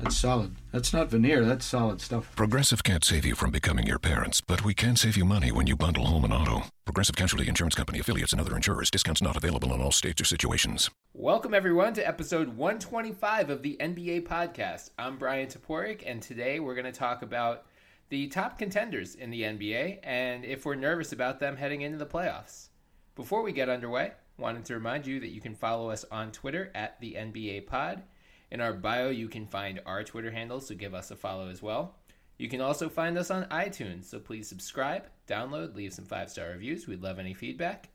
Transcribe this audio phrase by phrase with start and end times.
[0.00, 0.56] That's solid.
[0.72, 1.44] That's not veneer.
[1.44, 2.34] That's solid stuff.
[2.36, 5.66] Progressive can't save you from becoming your parents, but we can save you money when
[5.66, 6.64] you bundle home and auto.
[6.84, 8.90] Progressive Casualty Insurance Company affiliates and other insurers.
[8.90, 10.90] Discounts not available in all states or situations.
[11.14, 14.90] Welcome, everyone, to episode 125 of the NBA podcast.
[14.98, 17.66] I'm Bryan Toporek, and today we're going to talk about
[18.08, 22.06] the top contenders in the NBA and if we're nervous about them heading into the
[22.06, 22.68] playoffs.
[23.14, 26.70] Before we get underway, wanted to remind you that you can follow us on Twitter
[26.74, 28.02] at the NBA Pod.
[28.54, 31.60] In our bio, you can find our Twitter handle, so give us a follow as
[31.60, 31.96] well.
[32.38, 36.50] You can also find us on iTunes, so please subscribe, download, leave some five star
[36.50, 36.86] reviews.
[36.86, 37.88] We'd love any feedback.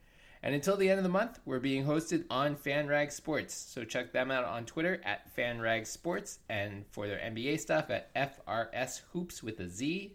[0.43, 4.11] And until the end of the month, we're being hosted on FanRag Sports, so check
[4.11, 9.41] them out on Twitter at FanRag Sports and for their NBA stuff at FRS Hoops
[9.41, 10.13] with a Z.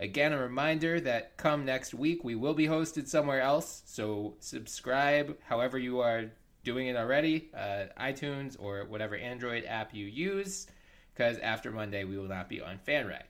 [0.00, 5.36] Again, a reminder that come next week, we will be hosted somewhere else, so subscribe
[5.44, 6.32] however you are
[6.64, 10.66] doing it already, uh, iTunes or whatever Android app you use,
[11.14, 13.22] because after Monday we will not be on FanRag.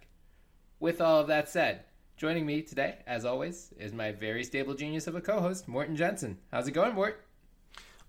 [0.81, 1.85] With all of that said,
[2.17, 6.39] joining me today, as always, is my very stable genius of a co-host, Morten Jensen.
[6.51, 7.21] How's it going, Mort?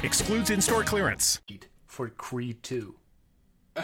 [0.00, 1.40] excludes in-store clearance.
[1.86, 2.94] For Creed 2.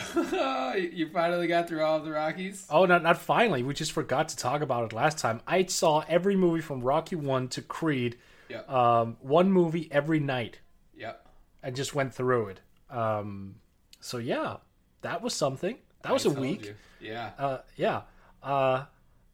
[0.95, 2.67] you finally got through all of the Rockies?
[2.71, 3.63] Oh, not, not finally.
[3.63, 5.41] We just forgot to talk about it last time.
[5.47, 8.19] I saw every movie from Rocky 1 to Creed,
[8.49, 8.71] Yep.
[8.71, 10.61] um, one movie every night.
[10.97, 11.27] Yep.
[11.63, 12.61] I just went through it.
[12.91, 13.57] Um,
[14.01, 14.57] so, yeah,
[15.03, 15.77] that was something.
[16.03, 16.65] That was a week.
[16.67, 16.75] you.
[17.01, 17.31] Yeah.
[17.39, 18.03] Uh, yeah.
[18.43, 18.85] Uh,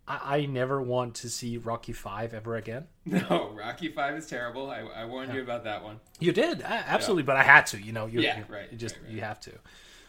[0.07, 2.87] I, I never want to see Rocky 5 ever again.
[3.29, 4.71] No, Rocky Five is terrible.
[4.71, 6.01] I, I warned you about that one.
[6.21, 7.79] You did, absolutely, but I had to.
[7.81, 9.13] You know, you, Yeah, you- right, You just right, right.
[9.15, 9.53] you have to.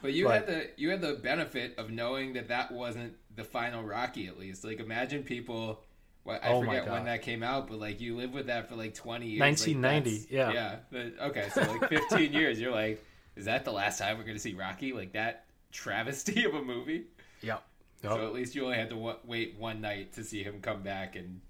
[0.01, 3.43] But you But- had the you had the benefit of knowing that that wasn't the
[3.43, 4.27] final Rocky.
[4.27, 5.81] At least, like imagine people.
[6.23, 8.75] Well, I Oh forget when that came out, but like you lived with that for
[8.75, 9.41] like twenty years.
[9.41, 10.51] 1990, that's- yeah.
[10.53, 10.75] Yeah.
[11.17, 12.59] but- okay, so like fifteen years.
[12.59, 13.03] You're like,
[13.35, 14.93] is that the last time we're going to see Rocky?
[14.93, 17.05] Like that travesty of a movie.
[17.41, 17.57] Yeah.
[18.01, 20.81] So at least you only had to wa wait one night to see him come
[20.83, 21.41] back and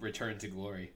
[0.00, 0.92] return to glory.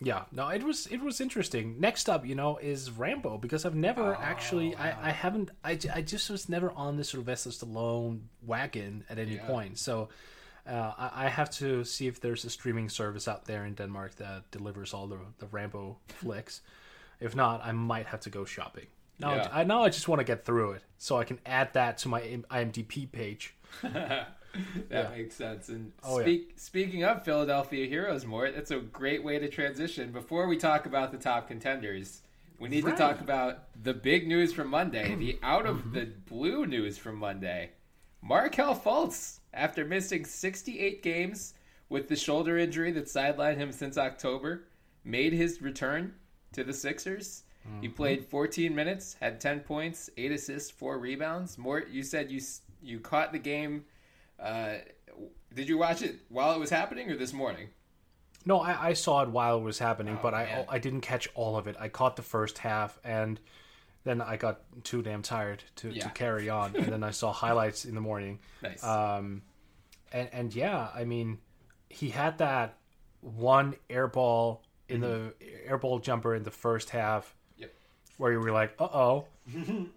[0.00, 1.80] Yeah, no, it was it was interesting.
[1.80, 6.02] Next up, you know, is Rambo because I've never actually I, I haven't I, I
[6.02, 9.46] just was never on the Sylvester Stallone wagon at any Yeah.
[9.46, 9.76] point.
[9.78, 10.08] So
[10.68, 14.14] uh, I, I have to see if there's a streaming service out there in Denmark
[14.16, 16.60] that delivers all the the Rambo flicks.
[17.20, 18.86] If not, I might have to go shopping.
[19.18, 19.48] Now, Yeah.
[19.50, 22.08] I now I just want to get through it so I can add that to
[22.08, 23.54] my IMDb page.
[24.88, 25.68] That makes sense.
[25.68, 26.38] And Oh, yeah.
[26.56, 30.10] speaking of Philadelphia heroes, Mort, that's a great way to transition.
[30.12, 32.22] Before we talk about the top contenders,
[32.58, 32.92] we need Right.
[32.92, 35.92] to talk about the big news from Monday, the out of Mm-hmm.
[35.94, 37.70] the blue news from Monday.
[38.22, 41.54] Markelle Fultz, after missing 68 games
[41.88, 44.64] with the shoulder injury that sidelined him since October,
[45.04, 46.14] made his return
[46.52, 47.44] to the Sixers.
[47.66, 47.82] Mm-hmm.
[47.82, 51.56] He played 14 minutes, had 10 points, 8 assists, 4 rebounds.
[51.58, 52.40] Mort, you said you
[52.82, 53.84] you caught the game
[54.42, 54.74] uh,
[55.54, 57.68] did you watch it while it was happening or this morning?
[58.46, 60.64] No, I, I saw it while it was happening, but I man.
[60.68, 61.76] I didn't catch all of it.
[61.78, 63.38] I caught the first half, and
[64.04, 66.04] then I got too damn tired to, Yeah.
[66.04, 66.74] to carry on.
[66.76, 68.38] And then I saw highlights in the morning.
[68.62, 68.82] Nice.
[68.84, 69.42] Um,
[70.12, 71.38] and and yeah, I mean,
[71.90, 72.78] he had that
[73.20, 75.34] one air ball in the
[75.68, 77.74] airball jumper in the first half, Yep.
[78.16, 79.26] where you were like, uh oh.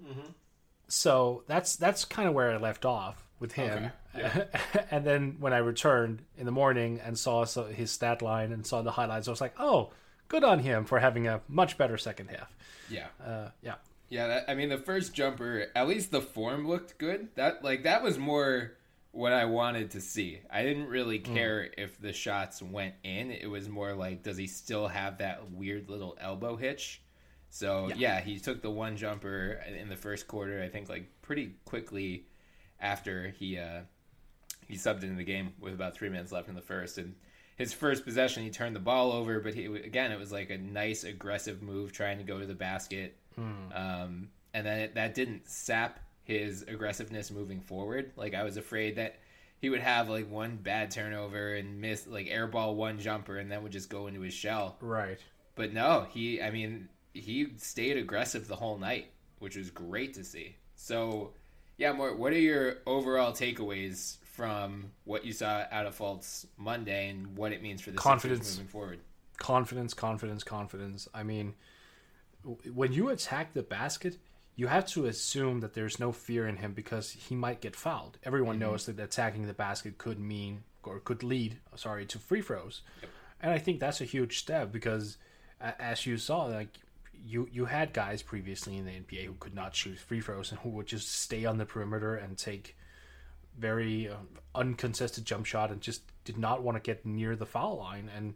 [0.88, 3.92] So that's that's kind of where I left off with him.
[4.92, 8.82] and then when I returned in the morning and saw his stat line and saw
[8.82, 9.92] the highlights, I was like, oh,
[10.28, 12.54] good on him for having a much better second half.
[12.90, 13.08] Yeah.
[13.26, 13.76] Uh, yeah.
[14.10, 17.30] Yeah, that, I mean the first jumper, at least the form looked good.
[17.36, 18.74] That like that was more
[19.14, 20.40] what I wanted to see.
[20.52, 23.32] I didn't really care if the shots went in.
[23.32, 27.02] It was more like does he still have that weird little elbow hitch?
[27.50, 28.22] So, yeah, Yeah.
[28.22, 32.26] he took the one jumper in the first quarter, I think like pretty quickly
[32.82, 33.82] after he uh
[34.72, 37.14] he subbed into the game with about 3 minutes left in the first and
[37.58, 40.58] his first possession he turned the ball over, but he again it was like a
[40.58, 43.16] nice aggressive move trying to go to the basket.
[43.76, 48.12] Um, and then it, that didn't sap his aggressiveness moving forward.
[48.16, 49.18] Like I was afraid that
[49.60, 53.64] he would have like one bad turnover and miss like airball one jumper and then
[53.64, 54.78] would just go into his shell.
[54.82, 55.20] Right.
[55.56, 60.24] But no, he I mean he stayed aggressive the whole night, which was great to
[60.24, 60.56] see.
[60.76, 61.34] So
[61.78, 67.10] yeah, more what are your overall takeaways from what you saw out of Fultz Monday
[67.10, 68.58] and what it means for the Confidence.
[68.58, 69.00] moving forward?
[69.42, 71.08] confidence, confidence, confidence.
[71.16, 71.56] I mean,
[72.72, 74.18] when you attack the basket,
[74.56, 78.20] you have to assume that there's no fear in him because he might get fouled.
[78.24, 78.72] Everyone mm-hmm.
[78.72, 82.84] knows that attacking the basket could mean or could lead, sorry, to free throws.
[83.42, 85.18] And I think that's a huge step because,
[85.60, 86.78] as you saw, like
[87.14, 90.60] you you had guys previously in the NBA who could not shoot free throws and
[90.60, 92.78] who would just stay on the perimeter and take
[93.62, 97.78] very um, uncontested jump shot and just did not want to get near the foul
[97.78, 98.34] line and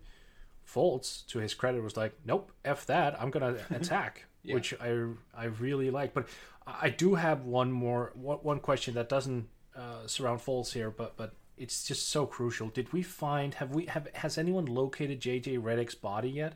[0.66, 3.22] Fultz, to his credit, was like, "Nope, f that.
[3.22, 5.06] I'm gonna attack," which I
[5.36, 6.14] I really like.
[6.14, 6.28] But
[6.66, 11.34] I do have one more one, question that doesn't uh, surround Fultz here, but but
[11.58, 12.70] it's just so crucial.
[12.70, 16.54] Did we find have we have has anyone located JJ Redick's body yet?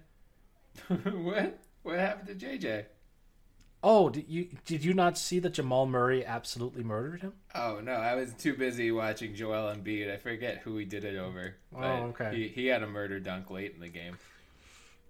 [0.87, 1.59] what?
[1.83, 2.85] What happened to JJ?
[3.81, 7.33] Oh, did you did you not see that Jamal Murray absolutely murdered him?
[7.55, 10.11] Oh no, I was too busy watching Joel Embiid.
[10.11, 11.55] I forget who he did it over.
[11.73, 12.35] Oh, but Oh, okay.
[12.35, 14.17] He, he had a murder dunk late in the game.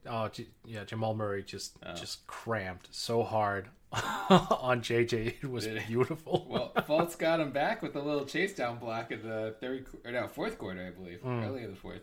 [0.08, 0.30] Oh,
[0.66, 1.94] yeah, Jamal Murray just oh.
[1.94, 5.36] just cramped so hard on JJ.
[5.42, 6.46] It was beautiful.
[6.50, 10.12] Well, Fultz got him back with a little chase down block in the third or
[10.12, 11.44] no fourth quarter, I believe, hmm.
[11.44, 12.02] early in the fourth.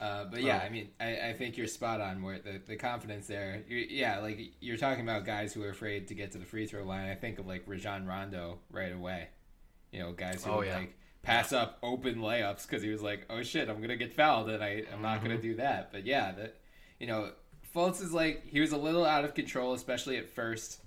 [0.00, 2.22] Uh, but yeah, I mean, I, I think you're spot on.
[2.22, 6.08] Where the, the confidence there, you yeah, like you're talking about guys who are afraid
[6.08, 7.08] to get to the free throw line.
[7.10, 9.28] I think of like Rajon Rondo right away.
[9.92, 10.78] You know, guys who Oh, would, yeah.
[10.78, 14.48] like pass up open layups because he was like, "Oh shit, I'm gonna get fouled,"
[14.48, 15.26] and I I'm not Mm-hmm.
[15.28, 15.92] gonna do that.
[15.92, 16.56] But yeah, that
[16.98, 17.32] you know,
[17.74, 20.80] Fultz is like he was a little out of control, especially at first.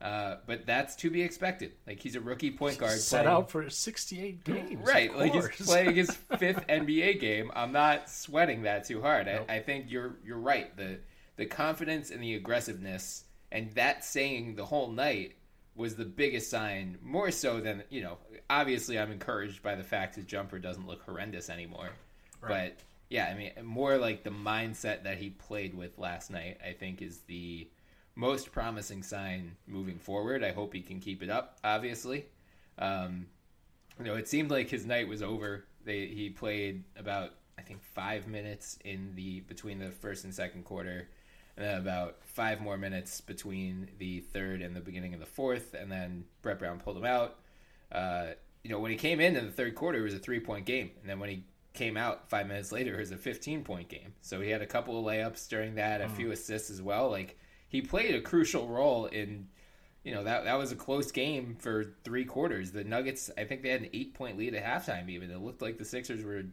[0.00, 1.72] Uh, but that's to be expected.
[1.86, 2.92] Like he's a rookie point guard.
[3.00, 4.86] set playing- out for 68 games.
[4.86, 9.44] right like he's playing his fifth nba game i'm not sweating that too hard I,
[9.48, 11.00] I think you're you're right the
[11.36, 15.34] the confidence and the aggressiveness and that saying the whole night
[15.74, 18.18] was the biggest sign more so than you know
[18.48, 21.90] obviously i'm encouraged by the fact his jumper doesn't look horrendous anymore
[22.40, 22.76] but
[23.10, 27.02] yeah i mean more like the mindset that he played with last night i think
[27.02, 27.68] is the
[28.18, 32.26] most promising sign moving forward i hope he can keep it up obviously
[32.78, 33.26] um,
[33.98, 35.64] you know, it seemed like his night was over.
[35.84, 40.64] They he played about I think five minutes in the between the first and second
[40.64, 41.08] quarter,
[41.56, 45.74] and then about five more minutes between the third and the beginning of the fourth,
[45.74, 47.36] and then Brett Brown pulled him out.
[47.90, 48.28] Uh,
[48.62, 50.64] you know, when he came in in the third quarter, it was a three point
[50.64, 51.44] game, and then when he
[51.74, 54.14] came out five minutes later, it was a fifteen point game.
[54.20, 57.10] So he had a couple of layups during that, a few assists as well.
[57.10, 57.36] Like
[57.68, 59.48] he played a crucial role in
[60.04, 62.72] you know that that was a close game for three quarters.
[62.72, 65.08] The Nuggets, I think they had an eight point lead at halftime.
[65.10, 66.44] Even it looked like the Sixers were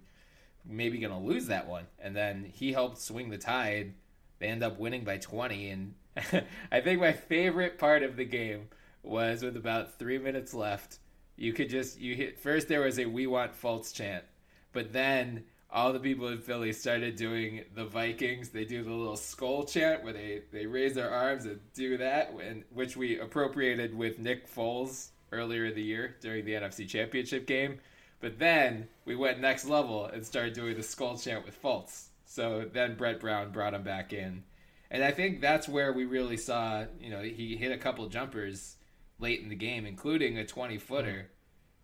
[0.65, 3.93] maybe going to lose that one, and then he helped swing the tide.
[4.39, 5.93] They end up winning by twenty, and
[6.71, 8.67] I think my favorite part of the game
[9.03, 10.99] was with about three minutes left.
[11.37, 12.67] You could just you hit first.
[12.67, 14.25] There was a "We Want Fultz" chant,
[14.73, 18.49] but then all the people in Philly started doing the Vikings.
[18.49, 22.33] They do the little skull chant where they, they raise their arms and do that,
[22.71, 27.79] which we appropriated with Nick Foles earlier in the year during the NFC Championship game.
[28.21, 32.07] But then we went next level and started doing the skull chant with Fultz.
[32.25, 34.43] So then Brett Brown brought him back in.
[34.91, 38.77] And I think that's where we really saw, you know, he hit a couple jumpers
[39.19, 41.31] late in the game, including a 20 footer,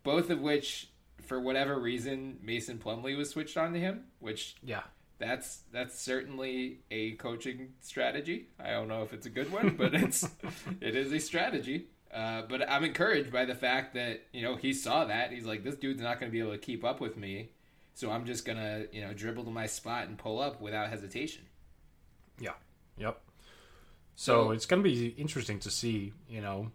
[0.03, 0.89] both of which,
[1.23, 4.81] for whatever reason, Mason Plumlee was switched on to him, which Yeah.
[5.19, 8.47] that's that's certainly a coaching strategy.
[8.59, 10.23] I don't know if it's a good one, but it's
[10.81, 11.87] it is a strategy.
[12.13, 15.63] Uh, but I'm encouraged by the fact that you know he saw that he's like
[15.63, 17.51] this dude's not going to be able to keep up with me,
[17.93, 21.43] so I'm just gonna you know dribble to my spot and pull up without hesitation.
[22.39, 22.53] Yeah.
[22.97, 23.21] Yep.
[24.15, 26.71] So So- it's going to be interesting to see, you know,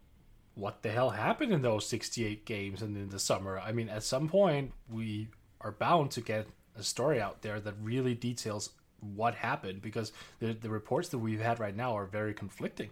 [0.56, 3.58] what the hell happened in those 68 games and in the summer.
[3.58, 5.28] I mean, at some point, we
[5.60, 6.46] are bound to get
[6.76, 8.70] a story out there that really details
[9.00, 12.90] what happened because the the reports that we've had right now are very conflicting.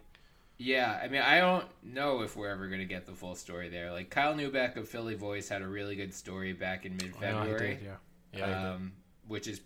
[0.57, 3.67] Yeah, I mean, I don't know if we're ever going to get the full story
[3.67, 3.91] there.
[3.91, 7.31] Like Kyle Neubeck of Philly Voice had a really good story back in mid I
[7.31, 7.75] know he February.
[7.75, 7.95] did, yeah.
[8.39, 8.93] Yeah, um,
[9.27, 9.59] which is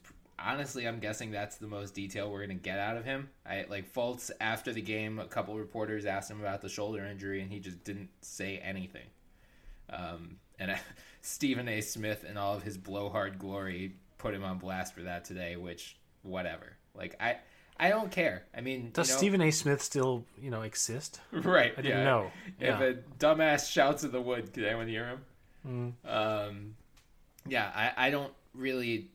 [0.46, 3.29] honestly, I'm guessing that's the most detail we're gonna get out of him.
[3.46, 5.19] I like Fultz after the game.
[5.19, 9.08] A couple reporters asked him about the shoulder injury, and he just didn't say anything.
[9.89, 10.77] Um, and
[11.22, 11.81] Stephen A.
[11.81, 15.55] Smith, and all of his blowhard glory, put him on blast for that today.
[15.55, 16.74] Which, whatever.
[16.96, 17.38] Like I,
[17.79, 18.43] I don't care.
[18.55, 19.51] I mean, Does you know- Stephen A.
[19.51, 21.22] Smith still, you know, exist?
[21.31, 21.74] Right.
[21.77, 22.03] I didn't yeah.
[22.03, 22.31] know.
[22.60, 22.84] If Yeah.
[22.84, 25.96] a dumbass shouts in the wood, can anyone hear him?
[26.05, 26.48] Mm.
[26.50, 26.75] Um,
[27.48, 29.08] yeah, I, I don't really,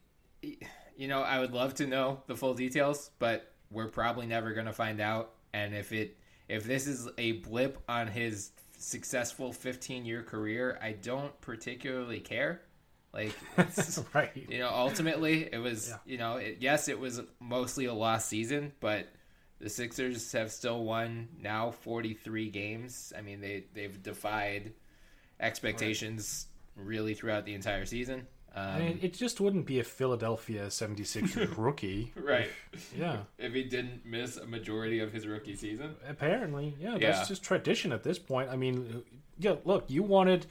[0.96, 4.66] you know, I would love to know the full details, but we're probably never going
[4.66, 5.32] to find out.
[5.52, 10.92] And if it, if this is a blip on his successful 15 year career, I
[10.92, 12.62] don't particularly care.
[13.12, 14.32] Like, it's, Right.
[14.48, 15.96] you know, ultimately it was, Yeah.
[16.04, 19.08] you know, it, yes, it was mostly a lost season, but
[19.60, 23.12] the Sixers have still won now 43 games.
[23.16, 24.72] I mean, they they've defied
[25.40, 26.46] expectations
[26.76, 28.26] really throughout the entire season.
[28.56, 32.12] Um, I mean, it just wouldn't be a Philadelphia 76ers rookie.
[32.14, 32.48] right.
[32.96, 33.18] Yeah.
[33.36, 35.96] If he didn't miss a majority of his rookie season.
[36.08, 37.10] Apparently, yeah, Yeah.
[37.12, 38.50] that's just tradition at this point.
[38.50, 39.02] I mean,
[39.38, 40.46] yeah, look, you wanted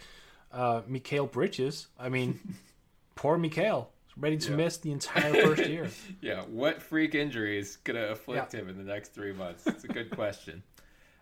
[0.51, 1.87] uh, Mikal Bridges.
[1.97, 2.39] I mean,
[3.15, 5.89] poor Mikal, ready to miss the entire first year.
[6.21, 9.65] Yeah, what freak going to afflict him in the next three months?
[9.65, 10.61] It's a good question.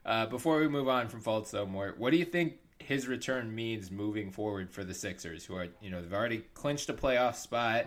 [0.04, 3.54] Uh, before we move on from Fultz, though, more, what do you think his return
[3.54, 7.36] means moving forward for the Sixers, who are, you know, they've already clinched a playoff
[7.36, 7.86] spot.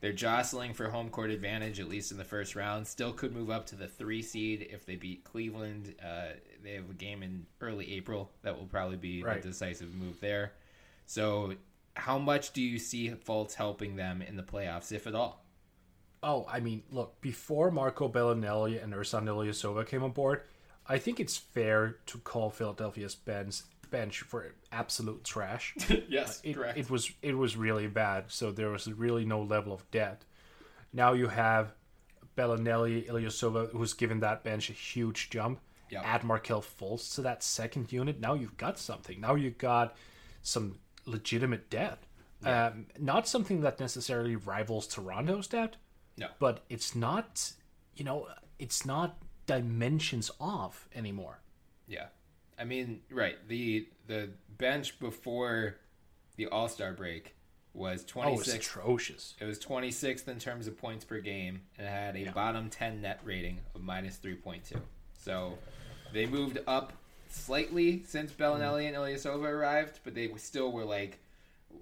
[0.00, 2.86] They're jostling for home court advantage, at least in the first round.
[2.86, 5.94] Still could move up to the three seed if they beat Cleveland.
[6.04, 9.40] Uh, they have a game in early April that will probably be Right.
[9.42, 10.52] the decisive move there.
[11.06, 11.54] So,
[11.94, 15.44] how much do you see Fultz helping them in the playoffs, if at all?
[16.22, 20.42] Oh, I mean, look, before Marco Bellinelli and Ersan Ilyasova came on board,
[20.88, 23.60] I think it's fair to call Philadelphia's bench
[23.96, 25.74] bench for absolute trash.
[26.08, 26.78] yes, it, correct.
[26.78, 28.24] it was it was really bad.
[28.28, 30.26] So there was really no level of depth.
[30.92, 31.72] Now you have
[32.36, 35.60] Bellinelli, Ilyasova, who's given that bench a huge jump.
[35.90, 36.02] Yeah.
[36.02, 38.20] Add Markelle Fultz to that second unit.
[38.20, 39.20] Now you've got something.
[39.20, 39.96] Now you've got
[40.42, 42.06] some legitimate depth.
[42.44, 45.78] Um, not something that necessarily rivals Toronto's depth,
[46.16, 46.28] no.
[46.38, 47.52] but it's not.
[47.94, 51.40] You know, it's not dimensions off anymore.
[51.88, 52.08] Yeah,
[52.58, 53.36] I mean, right.
[53.48, 55.76] the The bench before
[56.36, 57.34] the All Star break
[57.74, 58.50] was oh, twenty six.
[58.50, 58.66] six.
[58.66, 59.34] atrocious.
[59.40, 63.02] it was twenty sixth in terms of points per game, and had a bottom ten
[63.02, 64.80] net rating of minus three point two.
[65.14, 65.58] So
[66.12, 66.92] they moved up
[67.28, 69.00] slightly since Bellinelli and mm.
[69.00, 71.18] Ilyasova arrived, but they still were like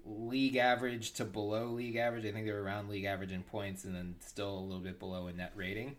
[0.05, 2.25] league average to below league average.
[2.25, 4.99] I think they were around league average in points, and then still a little bit
[4.99, 5.95] below in net rating.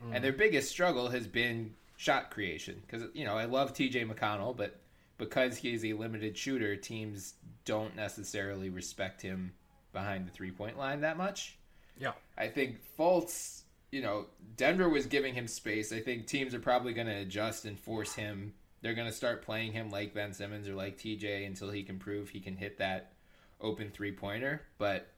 [0.00, 0.22] And mm.
[0.22, 4.04] their biggest struggle has been shot creation because you know I love T.J.
[4.04, 4.80] McConnell, but
[5.18, 7.34] because he is a limited shooter, teams
[7.64, 9.52] don't necessarily respect him
[9.92, 11.56] behind the three point line that much.
[11.98, 12.12] Yeah.
[12.36, 15.92] I think Fultz, you know, Denver was giving him space.
[15.92, 18.52] I think teams are probably going to adjust and force him.
[18.82, 21.98] They're going to start playing him like Ben Simmons or like TJ until he can
[21.98, 23.12] prove he can hit that
[23.60, 24.62] open three pointer.
[24.78, 25.08] But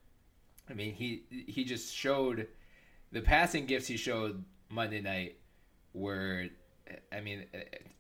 [0.71, 2.47] I mean, he he just showed
[3.13, 5.37] the passing gifts he showed Monday night
[5.95, 6.47] were,
[7.13, 7.45] I mean,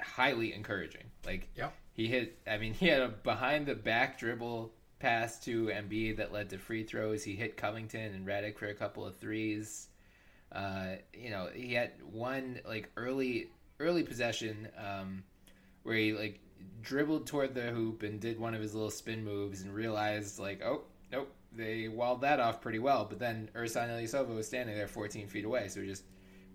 [0.00, 1.04] highly encouraging.
[1.24, 1.72] Like, Yep.
[1.92, 2.38] he hit.
[2.46, 6.58] I mean, he had a behind the back dribble pass to Embiid that led to
[6.58, 7.22] free throws.
[7.22, 9.88] He hit Covington and Redick for a couple of threes.
[10.52, 13.48] Uh, you know, he had one like early
[13.80, 15.22] early possession um,
[15.82, 16.40] where he like
[16.82, 20.62] dribbled toward the hoop and did one of his little spin moves and realized like,
[20.62, 23.04] oh nope, they walled that off pretty well.
[23.08, 26.04] But then Ersan Ilyasova was standing there 14 feet away, so he just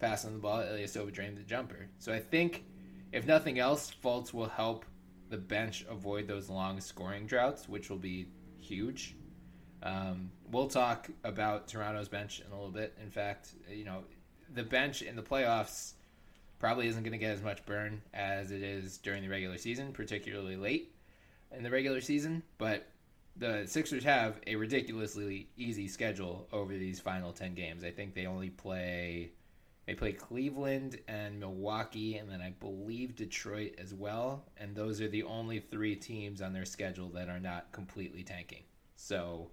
[0.02, 0.60] passed on the ball.
[0.60, 1.88] Ilyasova drained the jumper.
[2.00, 2.66] So I think
[3.12, 4.86] if nothing else, Fultz will help
[5.30, 8.28] the bench avoid those long scoring droughts, which will be
[8.60, 9.16] huge.
[9.84, 12.98] Um, we'll talk about Toronto's bench in a little bit.
[13.02, 14.04] In fact, you know,
[14.54, 15.94] the bench in the playoffs
[16.60, 19.94] probably isn't going to get as much burn as it is during the regular season,
[19.94, 20.94] particularly late
[21.56, 22.44] in the regular season.
[22.58, 22.88] But
[23.36, 27.84] the Sixers have a ridiculously easy schedule over these final 10 games.
[27.84, 29.32] I think they only play
[29.92, 35.10] they play Cleveland and Milwaukee and then I believe Detroit as well, and those are
[35.10, 38.64] the only 3 teams on their schedule that are not completely tanking.
[38.96, 39.50] So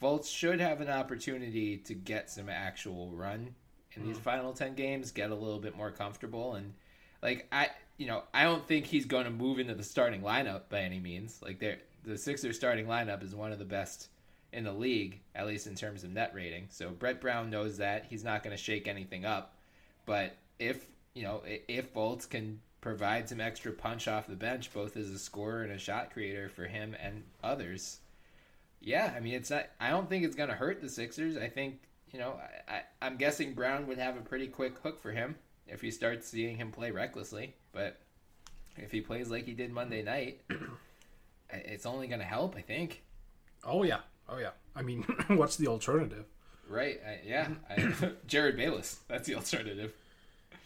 [0.00, 3.54] Fultz should have an opportunity to get some actual run
[3.92, 4.22] in these mm.
[4.22, 6.74] final 10 games, get a little bit more comfortable and
[7.22, 10.62] like I you know, I don't think he's going to move into the starting lineup
[10.70, 11.40] by any means.
[11.40, 11.62] Like
[12.02, 14.08] the Sixers starting lineup is one of the best
[14.52, 16.66] in the league, at least in terms of net rating.
[16.70, 19.54] So Brett Brown knows that he's not going to shake anything up.
[20.04, 24.96] But if you know if Fultz can provide some extra punch off the bench, both
[24.96, 28.00] as a scorer and a shot creator for him and others,
[28.80, 29.66] yeah, I mean it's not.
[29.80, 31.36] I don't think it's going to hurt the Sixers.
[31.36, 31.80] I think
[32.12, 35.36] you know I, I, I'm guessing Brown would have a pretty quick hook for him
[35.66, 37.54] if he starts seeing him play recklessly.
[37.72, 38.00] But
[38.76, 40.40] if he plays like he did Monday night,
[41.50, 42.56] it's only going to help.
[42.56, 43.02] I think.
[43.64, 44.50] Oh yeah, oh yeah.
[44.74, 46.24] I mean, what's the alternative?
[46.68, 47.00] Right.
[47.06, 47.48] I, yeah.
[47.68, 47.74] I,
[48.28, 49.00] Jerryd Bayless.
[49.08, 49.92] That's the alternative.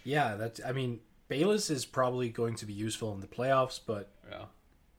[0.04, 0.36] Yeah.
[0.36, 0.60] That's.
[0.64, 4.44] I mean, Bayless is probably going to be useful in the playoffs, but Yeah.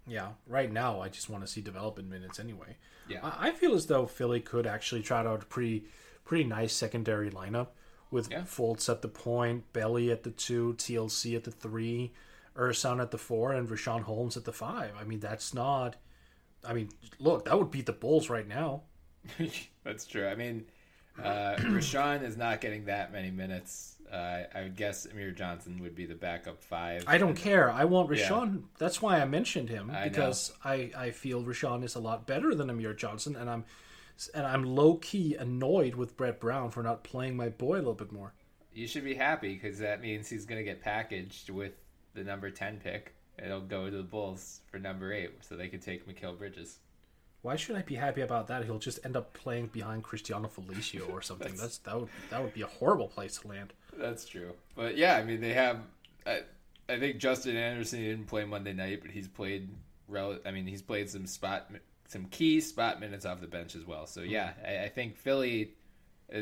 [0.05, 2.75] yeah, right now I just want to see development minutes anyway.
[3.07, 3.19] Yeah.
[3.23, 5.85] I, I feel as though Philly could actually trot out a pretty,
[6.25, 7.67] pretty nice secondary lineup
[8.11, 8.41] with Yeah.
[8.41, 12.11] Fultz at the point, Belly at the two, TLC at the three,
[12.57, 14.91] Ersan at the four, and Richaun Holmes at the five.
[14.99, 15.95] I mean, that's not.
[16.65, 18.83] I mean, look, that would beat the Bulls right now.
[19.83, 20.27] That's true.
[20.27, 20.65] I mean,
[21.21, 23.95] uh, Richaun is not getting that many minutes.
[24.11, 27.03] Uh, I would guess Amir Johnson would be the backup five.
[27.07, 27.69] I don't care.
[27.69, 28.29] I want Yeah.
[28.29, 28.63] Richaun.
[28.77, 30.09] That's why I mentioned him I know.
[30.09, 33.65] because I, I feel Richaun is a lot better than Amir Johnson, and I'm
[34.33, 37.93] and I'm low key annoyed with Brett Brown for not playing my boy a little
[37.93, 38.33] bit more.
[38.73, 41.73] You should be happy because that means he's going to get packaged with
[42.13, 43.15] the number 10 pick.
[43.43, 46.79] It'll go to the Bulls for number eight so they can take Mikal Bridges.
[47.43, 48.65] Why should I be happy about that?
[48.65, 51.55] He'll just end up playing behind Cristiano Felicio or something.
[51.55, 53.73] That's that would that would be a horrible place to land.
[53.95, 54.53] That's true.
[54.75, 55.79] But yeah, I mean, they have.
[56.25, 56.41] I,
[56.89, 59.69] I think Justin Anderson didn't play Monday night, but he's played.
[60.07, 61.69] Rel- I mean, he's played some spot,
[62.07, 64.07] some key spot minutes off the bench as well.
[64.07, 65.73] So yeah, I, I think Philly,
[66.33, 66.41] uh,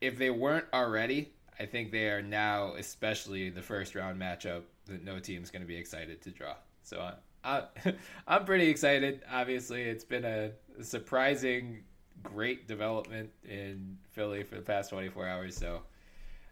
[0.00, 5.04] if they weren't already, I think they are now, especially the first round matchup that
[5.04, 6.54] no team's going to be excited to draw.
[6.82, 7.00] So
[7.44, 7.92] I, I,
[8.26, 9.22] I'm pretty excited.
[9.30, 10.52] Obviously, it's been a
[10.82, 11.84] surprising,
[12.22, 15.56] great development in Philly for the past 24 hours.
[15.56, 15.82] So.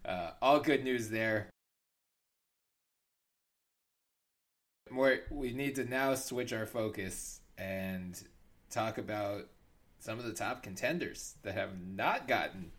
[0.08, 1.50] Uh, all good news there.
[4.90, 8.20] More, we need to now switch our focus and
[8.70, 9.48] talk about
[9.98, 12.70] some of the top contenders that have not gotten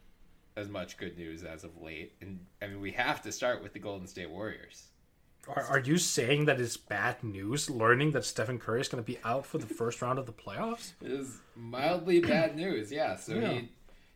[0.60, 2.14] as much good news as of late.
[2.22, 4.88] And I mean, we have to start with the Golden State Warriors.
[5.48, 9.08] Are, are you saying that it's bad news learning that Stephen Curry is going to
[9.08, 10.94] be out for the first round of the playoffs?
[11.02, 13.16] It is mildly bad news, yeah.
[13.16, 13.54] So Yeah.
[13.54, 13.70] he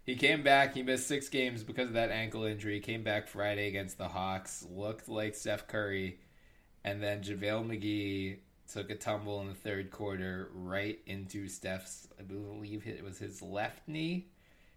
[0.06, 0.74] he came back.
[0.74, 2.80] He missed six games because of that ankle injury.
[2.82, 4.66] Came back Friday against the Hawks.
[4.70, 6.20] Looked like Steph Curry,
[6.84, 8.40] and then JaVale McGee
[8.72, 12.10] took a tumble in the third quarter right into Steph's.
[12.20, 14.28] I believe it was his left knee.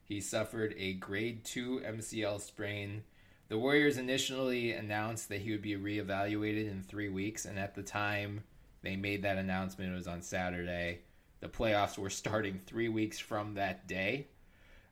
[0.07, 3.03] He suffered a grade two MCL sprain.
[3.49, 7.83] The Warriors initially announced that he would be reevaluated in three weeks, and at the
[7.83, 8.45] time
[8.83, 11.01] they made that announcement, it was on Saturday.
[11.41, 14.29] The playoffs were starting three weeks from that day.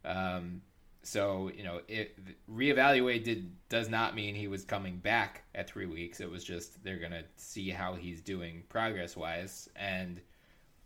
[0.04, 0.62] Um,
[1.04, 2.18] so you know, it
[2.50, 6.20] reevaluate does not mean he was coming back at three weeks.
[6.20, 9.68] It was just they're gonna see how he's doing progress wise.
[9.76, 10.20] And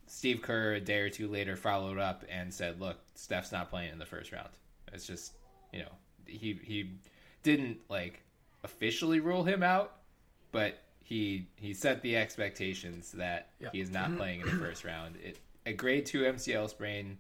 [0.08, 3.92] Steve Kerr a day or two later followed up and said, "Look, Steph's not playing
[3.92, 4.50] in the first round.
[4.92, 5.34] It's just
[5.72, 5.92] you know
[6.26, 6.92] he he
[7.42, 8.22] didn't like
[8.64, 9.98] officially rule him out,
[10.52, 13.70] but he he set the expectations that Yeah.
[13.72, 14.16] he is not mm-hmm.
[14.18, 15.16] playing in the first round.
[15.16, 17.18] It a grade two MCL sprain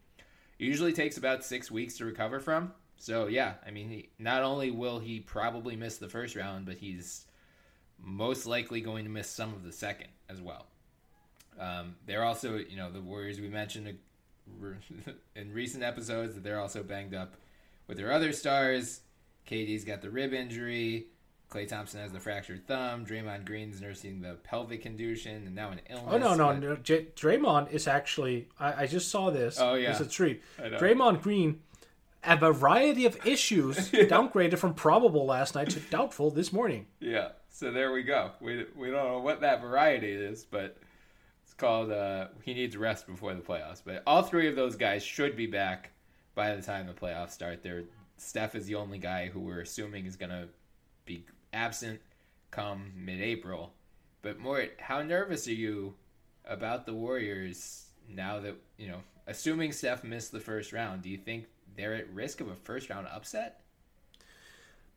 [0.58, 2.72] usually takes about six weeks to recover from.
[2.96, 6.76] So yeah, I mean, he, not only will he probably miss the first round, but
[6.78, 7.26] he's
[7.98, 10.66] most likely going to miss some of the second as well.
[11.58, 13.98] Um, they're also, you know, the Warriors we mentioned
[15.36, 17.34] in recent episodes that they're also banged up
[17.86, 19.00] with their other stars.
[19.48, 21.06] KD's got the rib injury.
[21.50, 23.06] Klay Thompson has the fractured thumb.
[23.06, 26.06] Draymond Green's nursing the pelvic contusion, and now an illness.
[26.10, 26.76] Oh no, no, but- no.
[26.76, 28.48] J- Draymond is actually.
[28.60, 29.58] I, I just saw this.
[29.58, 29.90] Oh, yeah.
[29.90, 30.42] it's a treat.
[30.62, 30.78] I know.
[30.78, 31.60] Draymond Green,
[32.22, 36.86] a variety of issues, downgraded from probable last night to doubtful this morning.
[37.00, 37.30] Yeah.
[37.48, 38.32] So there we go.
[38.40, 40.76] We we don't know what that variety is, but
[41.58, 43.82] called uh, he needs rest before the playoffs.
[43.84, 45.90] But all three of those guys should be back
[46.34, 47.62] by the time the playoffs start.
[47.62, 47.84] There,
[48.16, 50.48] Steph is the only guy who we're assuming is going to
[51.04, 52.00] be absent
[52.50, 53.74] come mid-April.
[54.22, 55.94] But Mort, how nervous are you
[56.44, 61.02] about the Warriors now that you know, assuming Steph missed the first round?
[61.02, 63.60] Do you think they're at risk of a first round upset?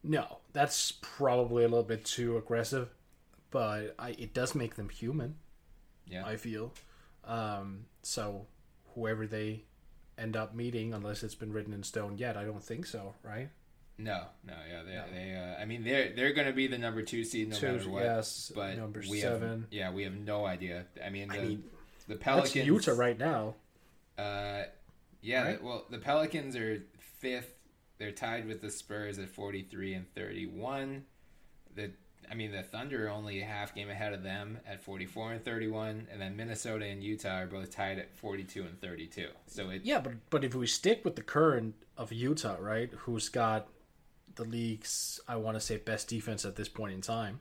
[0.04, 2.90] No, that's probably a little bit too aggressive,
[3.52, 5.36] but I, it does make them human.
[6.12, 6.26] Yeah.
[6.26, 6.74] I feel.
[7.24, 8.46] Um, so
[8.96, 9.64] whoever they
[10.18, 13.16] end up meeting, unless it's been written in stone yet, I don't think so.
[13.24, 13.50] Right?
[13.98, 17.04] No, no, yeah, they, they uh, I mean, they're they're going to be the number
[17.04, 18.04] two seed no Two, matter what.
[18.04, 19.68] yes, but number we have seven.
[19.70, 20.86] yeah, we have no idea.
[21.06, 21.64] I mean, the, mean,
[22.08, 22.66] the That's Pelicans.
[22.66, 23.56] Utah right now.
[24.18, 24.64] Uh,
[25.22, 25.64] Yeah, Right?
[25.64, 26.82] well, the Pelicans are
[27.20, 27.54] fifth.
[28.00, 31.04] They're tied with the Spurs at 43 and 31.
[31.76, 31.92] The
[32.32, 35.44] I mean, the Thunder are only a half game ahead of them at 44 and
[35.44, 39.28] 31, and then Minnesota and Utah are both tied at 42 and 32.
[39.48, 43.28] So it Yeah, but but if we stick with the current of Utah, right, who's
[43.28, 43.68] got
[44.36, 47.40] the league's I want to say best defense at this point in time,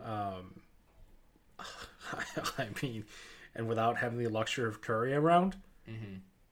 [0.00, 0.60] um,
[2.58, 3.04] I mean,
[3.54, 5.56] and without having the luxury of Curry around,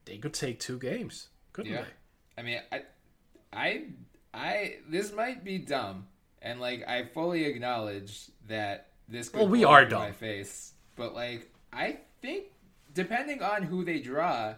[0.04, 1.82] they could take two games, couldn't Yeah.
[1.82, 1.88] they?
[2.38, 2.82] I mean, I,
[3.52, 3.84] I,
[4.32, 4.76] I.
[4.88, 6.06] This might be dumb,
[6.44, 9.28] and like I fully acknowledge that this.
[9.28, 10.02] Could Well, we are dumb.
[10.02, 12.44] My face, but like I think,
[12.92, 14.54] depending on who they draw,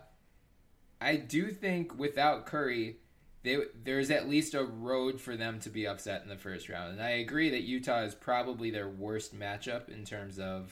[1.01, 2.97] I do think without Curry,
[3.45, 6.93] they there's at least a road for them to be upset in the first round.
[6.93, 10.71] And I agree that Utah is probably their worst matchup in terms of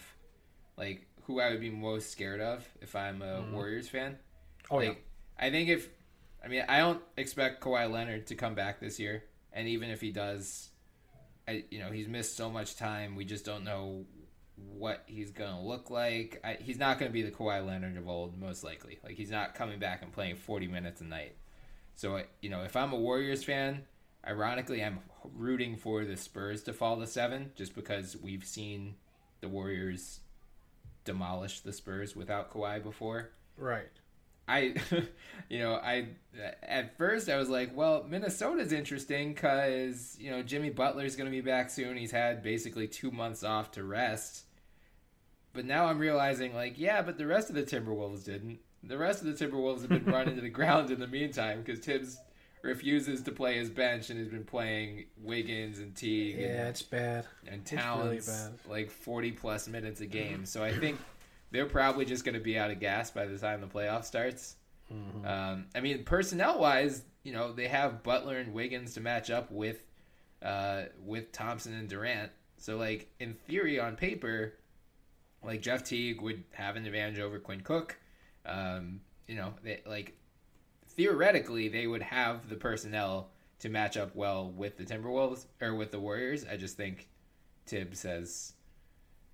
[0.76, 3.54] like who I would be most scared of if I'm a mm-hmm.
[3.54, 4.18] Warriors fan.
[4.70, 4.94] Oh yeah,
[5.38, 5.88] I think if,
[6.44, 10.00] I mean, I don't expect Kawhi Leonard to come back this year, and even if
[10.00, 10.70] he does,
[11.46, 13.16] I you know he's missed so much time.
[13.16, 14.04] We just don't know
[14.56, 16.40] what he's gonna look like.
[16.44, 18.98] I, he's not gonna be the Kawhi Leonard of old, most likely.
[19.02, 21.36] Like he's not coming back and playing forty minutes a night.
[21.94, 23.82] So you know, if I'm a Warriors fan,
[24.26, 25.00] ironically, I'm
[25.34, 28.96] rooting for the Spurs to fall to seven, just because we've seen
[29.40, 30.20] the Warriors
[31.04, 33.30] demolish the Spurs without Kawhi before.
[33.56, 33.90] right.
[34.46, 34.74] I,
[35.48, 36.08] you know, I
[36.62, 41.34] at first I was like, well, Minnesota's interesting because you know Jimmy Butler's going to
[41.34, 41.96] be back soon.
[41.96, 44.44] He's had basically two months off to rest,
[45.52, 48.58] but now I'm realizing, like, yeah, but the rest of the Timberwolves didn't.
[48.82, 51.80] The rest of the Timberwolves have been run into the ground in the meantime because
[51.80, 52.18] Thibs
[52.62, 56.82] refuses to play his bench and has been playing Wiggins and Teague and Yeah, it's
[56.82, 57.26] bad.
[57.46, 57.82] and It's really
[58.18, 58.52] Towns bad.
[58.70, 60.32] like 40 plus minutes a game.
[60.34, 60.44] Mm-hmm.
[60.44, 60.98] So I think
[61.54, 64.56] they're probably just going to be out of gas by the time the playoff starts.
[64.92, 65.24] Mm-hmm.
[65.24, 69.52] Um, I mean, personnel wise, you know, they have Butler and Wiggins to match up
[69.52, 69.80] with
[70.42, 72.32] uh, with Thompson and Durant.
[72.56, 74.54] So like in theory, on paper,
[75.44, 78.00] like Jeff Teague would have an advantage over Quinn Cook.
[78.44, 80.16] Um, you know, they, like
[80.88, 83.28] theoretically, they would have the personnel
[83.60, 86.44] to match up well with the Timberwolves or with the Warriors.
[86.50, 87.06] I just think
[87.66, 88.54] Thibs says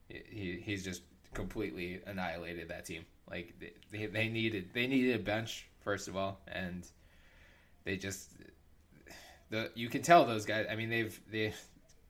[0.09, 1.01] he he's just
[1.35, 3.05] completely annihilated that team.
[3.31, 3.55] Like
[3.91, 6.87] they, they, needed they needed a bench first of all, and
[7.85, 8.33] they just
[9.51, 10.67] the you can tell those guys.
[10.71, 11.55] I mean they've they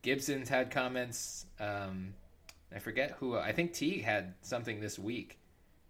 [0.02, 1.46] Gibson's had comments.
[1.58, 2.14] Um,
[2.74, 3.36] I forget who.
[3.36, 5.38] I think Teague had something this week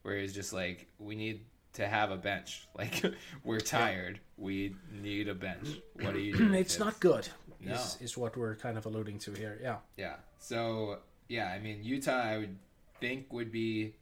[0.03, 1.40] where he's just like, we need
[1.75, 2.66] to have a bench.
[2.77, 3.05] Like
[3.45, 4.21] we're tired.
[4.37, 5.69] We need a bench.
[6.01, 6.55] What are you doing?
[6.55, 7.29] it's not good.
[7.61, 7.75] No.
[7.75, 9.59] Is, is what we're kind of alluding to here.
[9.62, 9.77] Yeah.
[9.99, 10.14] Yeah.
[10.38, 12.57] So yeah, I mean Utah, I would
[13.01, 13.95] think would be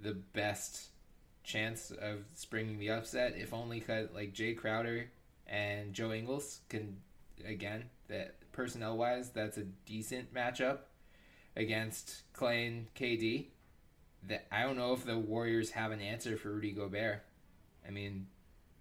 [0.00, 0.88] the best
[1.44, 5.10] chance of springing the upset, if only because like Jay Crowder
[5.46, 6.96] and Joe Ingles can
[7.46, 10.78] again that personnel wise, that's a decent matchup
[11.56, 13.46] against Klay and KD.
[14.28, 17.24] That I don't know if the Warriors have an answer for Rudy Gobert.
[17.86, 18.28] I mean,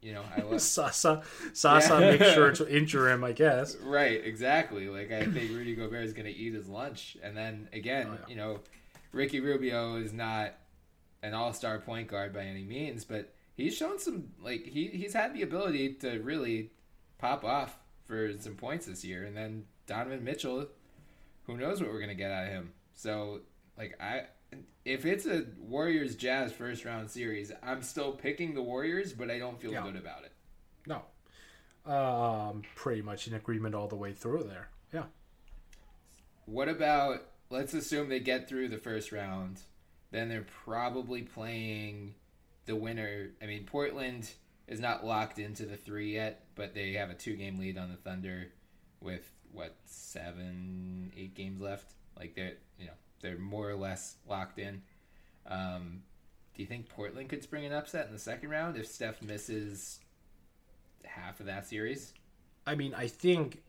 [0.02, 1.24] you know, I was Zaza,
[1.56, 2.12] Zaza Yeah.
[2.12, 3.76] makes sure to injure him, I guess.
[3.78, 4.88] Right, exactly.
[4.88, 8.14] Like I think Rudy Gobert is going to eat his lunch, and then again, Oh,
[8.14, 8.26] yeah.
[8.28, 8.60] you know,
[9.12, 10.54] Ricky Rubio is not
[11.24, 15.34] an all-star point guard by any means, but he's shown some like he he's had
[15.34, 16.72] the ability to really
[17.18, 20.68] pop off for some points this year, and then Donovan Mitchell,
[21.44, 22.72] who knows what we're going to get out of him.
[22.94, 23.42] So
[23.78, 24.24] like I.
[24.84, 29.40] If it's a Warriors Jazz first round series, I'm still picking the Warriors, but I
[29.40, 29.84] don't feel Yeah.
[29.84, 30.32] good about it.
[30.86, 31.04] No.
[31.90, 34.68] Um, pretty much in agreement all the way through there.
[34.92, 35.04] Yeah.
[36.46, 39.60] What about let's assume they get through the first round,
[40.12, 42.16] then they're probably playing
[42.66, 43.32] the winner.
[43.42, 44.30] I mean, Portland
[44.68, 47.92] is not locked into the three yet, but they have a two game lead on
[47.92, 48.48] the Thunder
[49.02, 51.94] with what seven, eight games left.
[52.18, 54.82] Like they're you know they're more or less locked in.
[55.48, 56.04] Um,
[56.56, 60.00] do you think Portland could spring an upset in the second round if Steph misses
[61.04, 62.14] half of that series?
[62.66, 63.64] I mean, I think,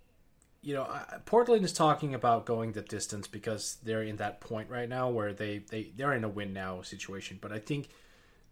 [0.63, 0.89] you know,
[1.25, 5.33] Portland is talking about going the distance because they're in that point right now where
[5.33, 7.39] they, they, they're in a win now situation.
[7.41, 7.89] But I think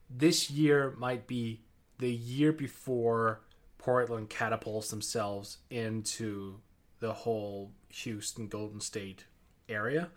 [0.09, 1.61] this year might be
[1.99, 3.43] the year before
[3.79, 6.61] Portland catapults themselves into
[6.99, 9.25] the whole Houston Golden State
[9.69, 10.11] area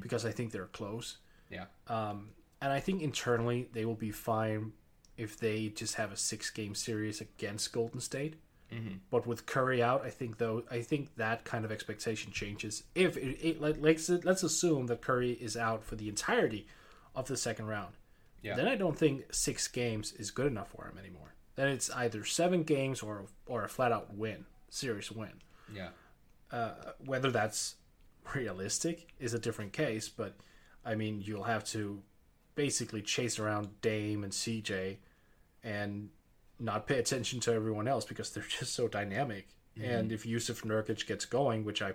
[0.00, 1.18] because I think they're close.
[1.50, 1.66] Yeah.
[1.88, 2.30] Um,
[2.62, 4.72] and I think internally they will be fine
[5.16, 8.36] if they just have a six game series against Golden State.
[8.72, 8.96] Mm-hmm.
[9.10, 12.82] But with Curry out, I think though I think that kind of expectation changes.
[12.94, 16.66] If it, it like let's let's assume that Curry is out for the entirety
[17.14, 17.94] of the second round,
[18.42, 18.56] Yeah.
[18.56, 21.34] then I don't think six games is good enough for him anymore.
[21.56, 25.34] then it's either seven games or or a flat out win, serious win.
[25.72, 25.90] Yeah.
[26.50, 27.76] Uh, whether that's
[28.34, 30.34] realistic is a different case, but
[30.84, 32.02] I mean, you'll have to
[32.54, 34.96] basically chase around Dame and CJ
[35.62, 36.10] and
[36.58, 39.48] not pay attention to everyone else because they're just so dynamic.
[39.78, 39.90] Mm-hmm.
[39.90, 41.92] And if Jusuf Nurkic gets going, which I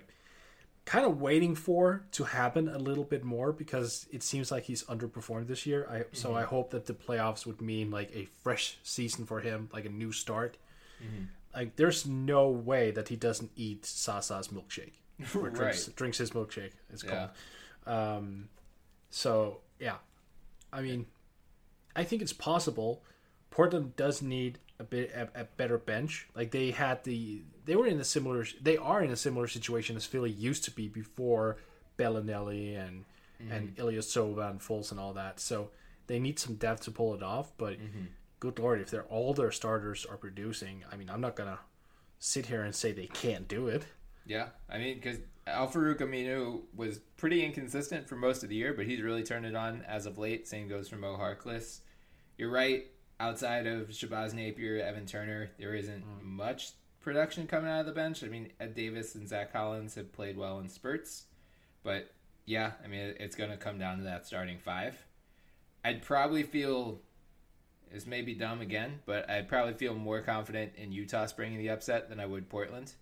[0.86, 4.84] kind of waiting for to happen a little bit more because it seems like he's
[4.86, 5.88] underperformed this year.
[5.90, 6.40] I so mm-hmm.
[6.40, 9.90] I hope that the playoffs would mean like a fresh season for him, like a
[9.90, 10.58] new start.
[11.04, 11.26] Mm-hmm.
[11.56, 14.94] Like there's no way that he doesn't eat Zaza's milkshake
[15.36, 16.72] or drinks, drinks his milkshake.
[16.92, 17.30] It's Yeah.
[17.86, 18.18] called.
[18.18, 18.50] Um,
[19.10, 19.98] so yeah,
[20.74, 21.06] I mean,
[21.96, 23.04] I think it's possible.
[23.52, 26.28] Portland does need a bit a, a better bench.
[26.36, 29.96] Like they had the they were in a similar they are in a similar situation
[29.96, 31.58] as Philly used to be before
[31.98, 33.06] Bellinelli and
[33.42, 33.52] mm-hmm.
[33.52, 35.40] and Ilyasova and Fultz and all that.
[35.40, 35.72] So
[36.08, 37.52] they need some depth to pull it off.
[37.58, 38.06] But mm-hmm.
[38.40, 41.60] good lord, if they're all their starters are producing, I mean, I'm not gonna
[42.20, 43.86] sit here and say they can't do it.
[44.26, 48.86] Yeah, I mean, because Al-Farouq Aminu was pretty inconsistent for most of the year, but
[48.86, 50.48] he's really turned it on as of late.
[50.48, 51.80] Same goes for Mo Harkless.
[52.38, 52.86] You're right.
[53.20, 58.24] Outside of Shabazz Napier, Evan Turner, there isn't much production coming out of the bench.
[58.24, 61.26] I mean, Ed Davis and Zach Collins have played well in spurts,
[61.84, 62.12] but
[62.46, 65.06] yeah, I mean, it's going to come down to that starting five.
[65.84, 67.00] I'd probably feel
[67.92, 71.70] this may be dumb again, but I'd probably feel more confident in Utah springing the
[71.70, 72.94] upset than I would Portland.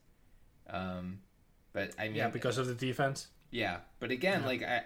[0.69, 1.19] Um,
[1.73, 3.27] but I mean, Yeah, because of the defense.
[3.51, 4.81] yeah, but again, like I,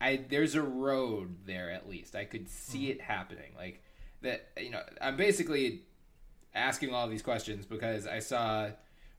[0.00, 2.16] I there's a road there at least.
[2.16, 3.52] I could see it happening.
[3.56, 3.82] Like
[4.22, 5.82] that, you know, I'm basically
[6.54, 8.70] asking all these questions because I saw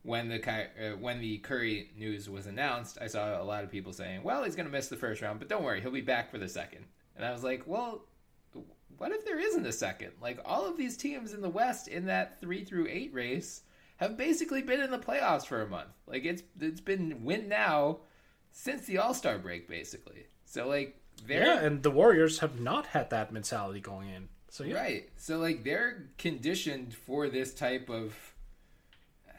[0.03, 3.93] when the uh, when the Curry news was announced, I saw a lot of people
[3.93, 6.31] saying, "Well, he's going to miss the first round, but don't worry, he'll be back
[6.31, 6.85] for the second.
[7.15, 8.05] And I was like, "Well,
[8.97, 10.11] what if there isn't a second?
[10.21, 13.63] Like all of these teams in the West in that three through eight race
[13.97, 15.89] have basically been in the playoffs for a month.
[16.07, 17.99] Like it's it's been win now
[18.51, 20.27] since the All Star break, basically.
[20.45, 24.29] So like Yeah, and the Warriors have not had that mentality going in.
[24.51, 25.09] So yeah, right.
[25.15, 28.13] So like they're conditioned for this type of
[29.25, 29.31] uh,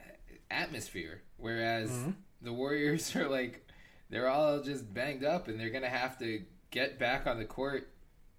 [0.50, 2.10] atmosphere, whereas mm-hmm.
[2.40, 3.68] the Warriors are like
[4.08, 7.90] they're all just banged up and they're gonna have to get back on the court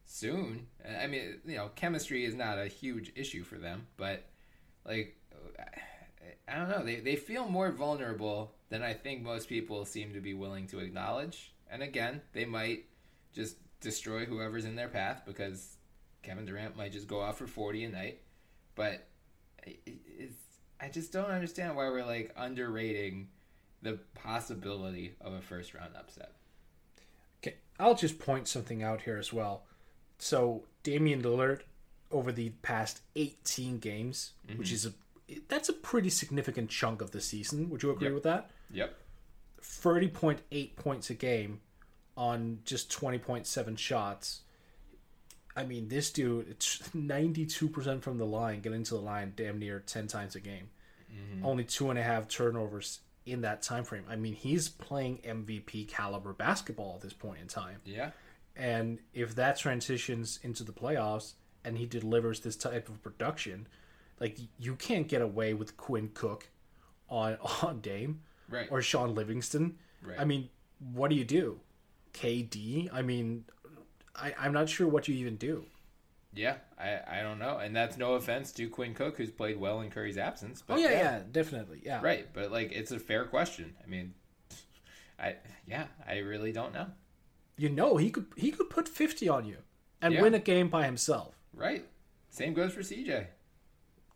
[0.08, 0.66] soon.
[0.84, 4.26] Uh, I mean, you know, chemistry is not a huge issue for them, but
[4.84, 5.64] like uh,
[6.48, 10.22] I don't know, they they feel more vulnerable than I think most people seem to
[10.22, 11.54] be willing to acknowledge.
[11.70, 12.86] And again, they might
[13.32, 15.78] just destroy whoever's in their path because
[16.24, 18.22] Kevin Durant might just go off for 40 a night.
[18.76, 19.06] But
[19.66, 20.36] it, it's
[20.82, 23.30] I just don't understand why we're like underrating
[23.82, 26.32] the possibility of a first round upset.
[27.42, 29.64] Okay, I'll just point something out here as well.
[30.18, 31.62] So Damian Lillard
[32.12, 34.60] over the past 18 games, mm-hmm.
[34.60, 34.94] which is a
[35.48, 37.70] that's a pretty significant chunk of the season.
[37.70, 38.14] Would you agree Yep.
[38.14, 38.52] with that?
[38.72, 38.96] Yep.
[39.62, 41.62] 30.8 points a game
[42.16, 44.42] on just 20.7 shots.
[45.56, 49.80] I mean, this dude, it's 92% from the line, getting to the line damn near
[49.80, 50.70] 10 times a game.
[51.14, 51.46] Mm-hmm.
[51.46, 54.04] Only two and a half turnovers in that time frame.
[54.10, 57.78] I mean, he's playing MVP caliber basketball at this point in time.
[57.86, 58.12] Yeah.
[58.56, 63.68] And if that transitions into the playoffs and he delivers this type of production,
[64.20, 66.50] like you can't get away with Quinn Cook
[67.10, 68.68] on on Dame Right.
[68.72, 69.78] or Shaun Livingston.
[70.02, 70.20] Right.
[70.20, 70.50] I mean,
[70.94, 71.60] what do you do?
[72.14, 72.90] KD?
[72.94, 73.46] I mean,
[74.16, 75.66] I, I'm not sure what you even do.
[76.36, 77.58] Yeah, I, I don't know.
[77.58, 80.64] And that's no offense to Quinn Cook, who's played well in Curry's absence.
[80.66, 82.02] But Oh yeah, yeah, definitely, yeah.
[82.02, 83.76] Right, but like it's a fair question.
[83.84, 84.14] I mean,
[85.20, 85.36] I
[85.68, 86.88] yeah, I really don't know.
[87.58, 89.58] You know, he could he could put 50 on you
[90.02, 90.22] and Yeah.
[90.22, 91.36] win a game by himself.
[91.54, 91.86] Right.
[92.32, 93.28] Same goes for CJ.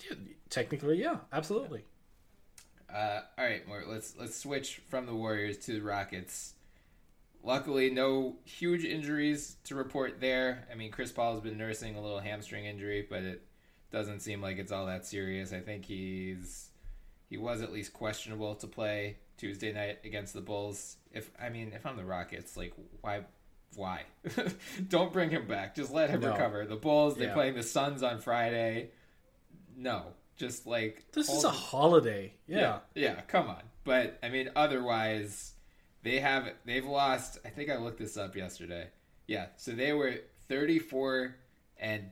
[0.09, 0.15] Yeah,
[0.49, 1.83] technically, yeah, absolutely.
[2.91, 6.53] Uh, all right, let's let's switch from the Warriors to the Rockets.
[7.43, 10.67] Luckily, no huge injuries to report there.
[10.71, 13.41] I mean, Chris Paul has been nursing a little hamstring injury, but it
[13.91, 15.53] doesn't seem like it's all that serious.
[15.53, 16.69] I think he's
[17.29, 20.97] he was at least questionable to play Tuesday night against the Bulls.
[21.13, 23.21] If I mean, if I'm the Rockets, like why
[23.75, 24.03] why?
[24.89, 25.75] Don't bring him back.
[25.75, 26.31] Just let him No.
[26.31, 26.65] recover.
[26.65, 27.33] The Bulls, they Yeah.
[27.33, 28.89] playing the Suns on Friday.
[29.77, 32.33] No, just like This is a holiday.
[32.47, 32.79] Yeah.
[32.95, 33.61] yeah, yeah, come on.
[33.83, 35.53] But I mean, otherwise,
[36.03, 37.39] they have they've lost.
[37.45, 38.87] I think I looked this up yesterday.
[39.27, 40.15] Yeah, so they were
[40.47, 41.35] thirty four
[41.77, 42.11] and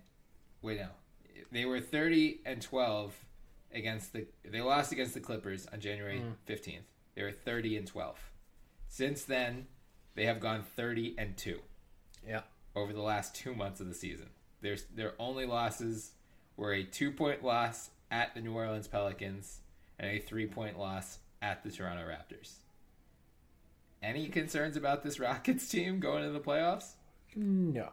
[0.61, 0.87] wait no,
[1.51, 3.15] they were thirty and twelve
[3.73, 4.25] against the.
[4.43, 6.31] They lost against the Clippers on January hmm.
[6.45, 6.85] fifteenth.
[7.15, 8.19] They were thirty and twelve.
[8.87, 9.67] Since then,
[10.15, 11.59] they have gone thirty and two
[12.27, 12.41] Yeah.
[12.75, 14.29] over the last two months of the season.
[14.61, 16.11] Their their only losses
[16.57, 19.59] were a two point loss at the New Orleans Pelicans
[19.99, 22.55] and a three point loss at the Toronto Raptors.
[24.05, 26.91] Any concerns about this Rockets team going into the playoffs?
[27.35, 27.89] No.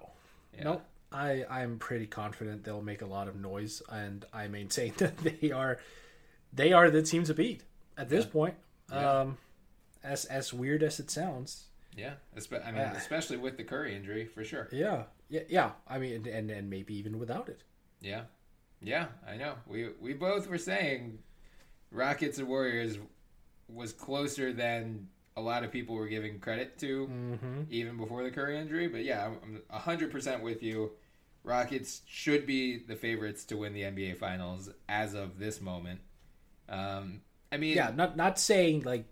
[0.55, 0.65] Yeah.
[0.65, 0.85] Nope.
[1.11, 5.51] I, I'm pretty confident they'll make a lot of noise, and I maintain that they
[5.51, 5.79] are
[6.53, 7.63] they are the team to beat
[7.97, 8.55] at this point.
[8.91, 9.21] Yeah.
[9.21, 9.39] Um,
[10.05, 12.93] as as weird as it sounds, Yeah, I mean, Yeah.
[12.97, 14.69] especially with the Curry injury, for sure.
[14.73, 15.71] yeah, yeah, yeah.
[15.89, 17.63] I mean, and and, and maybe even without it.
[18.01, 18.23] Yeah,
[18.83, 19.55] yeah, I know.
[19.67, 21.19] We we both were saying
[21.91, 22.99] Rockets and Warriors
[23.69, 27.09] was closer than a lot of people were giving credit to,
[27.71, 28.89] even before the Curry injury.
[28.89, 30.93] But yeah, I'm I'm hundred percent with you.
[31.45, 36.01] Rockets should be the favorites to win the NBA Finals as of this moment.
[36.69, 39.05] Um, I mean, Yeah, not not saying like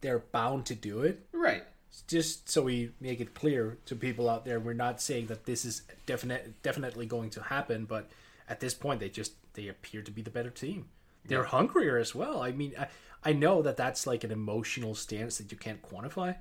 [0.00, 1.26] they're bound to do it.
[1.32, 1.64] right.
[2.06, 5.64] Just so we make it clear to people out there, we're not saying that this
[5.64, 7.86] is definite definitely going to happen.
[7.86, 8.10] But
[8.48, 10.90] at this point, they just they appear to be the better team.
[11.24, 12.42] They're hungrier as well.
[12.42, 12.88] I mean, I,
[13.24, 16.36] I know that that's like an emotional stance that you can't quantify,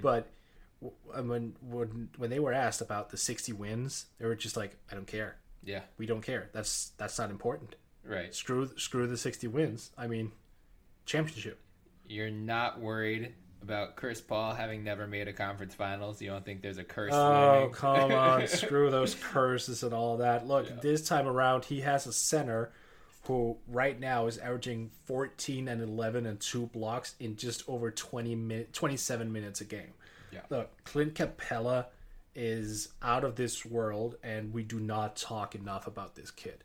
[0.00, 0.28] but
[0.80, 4.56] w- uh, when when when they were asked about the 60 wins, they were just
[4.56, 5.36] like, I don't care.
[5.64, 6.48] Yeah, We don't care.
[6.52, 7.76] That's that's not important.
[8.04, 8.34] right.
[8.34, 9.90] Screw screw the 60 wins.
[9.96, 10.32] I mean,
[11.06, 11.60] championship.
[12.08, 16.20] You're not worried about Chris Paul having never made a conference finals.
[16.20, 17.12] You don't think there's a curse.
[17.14, 18.46] Oh, come on.
[18.48, 20.46] Screw those curses and all that.
[20.48, 22.72] Look, this time around, he has a center
[23.22, 28.34] who right now is averaging 14 and 11 and two blocks in just over 20
[28.34, 29.94] min- 27 minutes a game.
[30.32, 30.40] Yeah.
[30.50, 31.86] Look, Clint Capela
[32.34, 36.64] is out of this world, and we do not talk enough about this kid.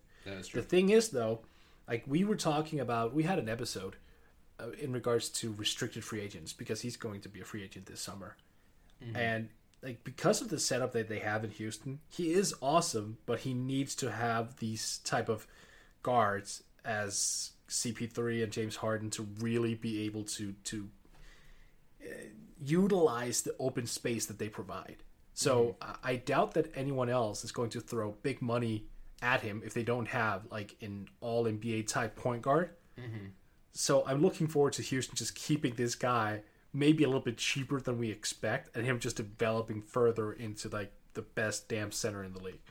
[0.62, 1.41] The thing is, though,
[1.88, 3.98] like we were talking about, we had an episode
[4.60, 7.86] uh, in regards to restricted free agents because he's going to be a free agent
[7.86, 8.36] this summer,
[9.15, 9.50] and
[9.84, 13.54] like because of the setup that they have in Houston, he is awesome, but he
[13.54, 15.46] needs to have these type of
[16.04, 20.90] guards as CP3 and James Harden to really be able to to
[22.02, 22.08] uh,
[22.60, 24.98] utilize the open space that they provide.
[25.34, 28.86] So I I doubt that anyone else is going to throw big money
[29.22, 32.72] at him if they don't have like an all NBA type point guard.
[33.74, 36.42] So I'm looking forward to Houston just keeping this guy
[36.74, 40.92] maybe a little bit cheaper than we expect, and him just developing further into like
[41.14, 42.62] the best damn center in the league.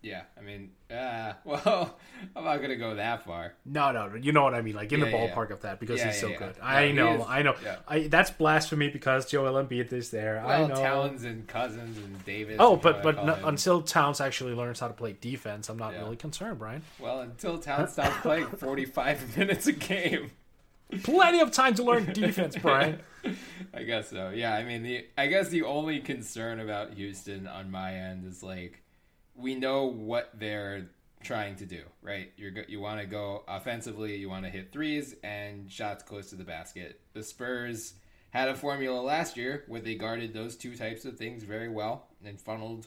[0.00, 1.98] Yeah, I mean, uh, well,
[2.36, 3.54] I'm not gonna go that far.
[3.66, 5.80] No, no, you know what I mean, like in the Yeah, yeah, ballpark of that
[5.80, 6.36] because Yeah, he's yeah, so yeah.
[6.38, 6.54] good.
[6.62, 7.24] I know, is.
[7.28, 7.54] I know.
[7.64, 7.76] Yeah.
[7.88, 10.38] I that's blasphemy because Joel Embiid is there.
[10.40, 10.74] I Well, know.
[10.82, 12.56] Towns and Cousins and Davis.
[12.60, 16.02] Oh, but but no, until Towns actually learns how to play defense, I'm not Yeah.
[16.02, 16.82] really concerned, Bryan.
[17.00, 20.30] well, until Towns stops playing 45 minutes a game.
[21.02, 23.00] Plenty of time to learn defense, Bryan.
[23.74, 24.30] I guess so.
[24.30, 28.42] Yeah, I mean, the I guess the only concern about Houston on my end is
[28.42, 28.80] like
[29.38, 30.90] we know what they're
[31.22, 32.32] trying to do, right?
[32.36, 36.30] You're go- you want to go offensively, you want to hit threes and shots close
[36.30, 37.00] to the basket.
[37.12, 37.94] The Spurs
[38.30, 42.06] had a formula last year where they guarded those two types of things very well
[42.24, 42.86] and funneled.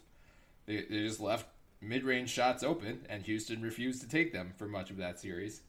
[0.66, 1.48] They, they just left
[1.82, 5.62] mid-range shots open, and Houston refused to take them for much of that series.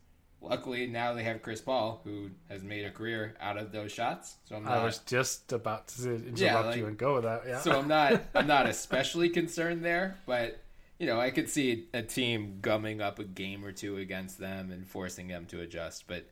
[0.43, 4.37] Luckily, now they have Chris Paul, who has made a career out of those shots.
[4.45, 4.79] So I'm not.
[4.79, 7.43] I was just about to interrupt Yeah, like- you and go with that.
[7.47, 7.61] Yeah.
[7.61, 10.61] so I'm not I'm not especially concerned there, but
[11.03, 14.71] you know, I could see a team gumming up a game or two against them
[14.71, 16.07] and forcing them to adjust.
[16.07, 16.29] But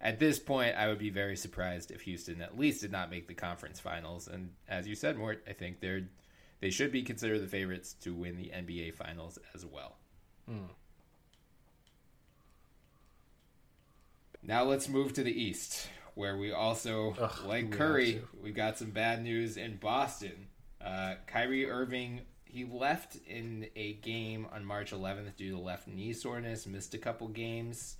[0.00, 3.28] at this point, I would be very surprised if Houston at least did not make
[3.28, 4.26] the conference finals.
[4.26, 6.08] And as you said, Mort, I think they're
[6.60, 9.96] they should be considered the favorites to win the NBA finals as well.
[14.42, 18.90] Now let's move to the East, where we also, Ugh, like Curry, we got some
[18.90, 20.46] bad news in Boston.
[20.82, 22.22] Uh, Kyrie Irving,
[22.54, 26.98] he left in a game on March 11th due to left knee soreness, missed a
[26.98, 27.96] couple games.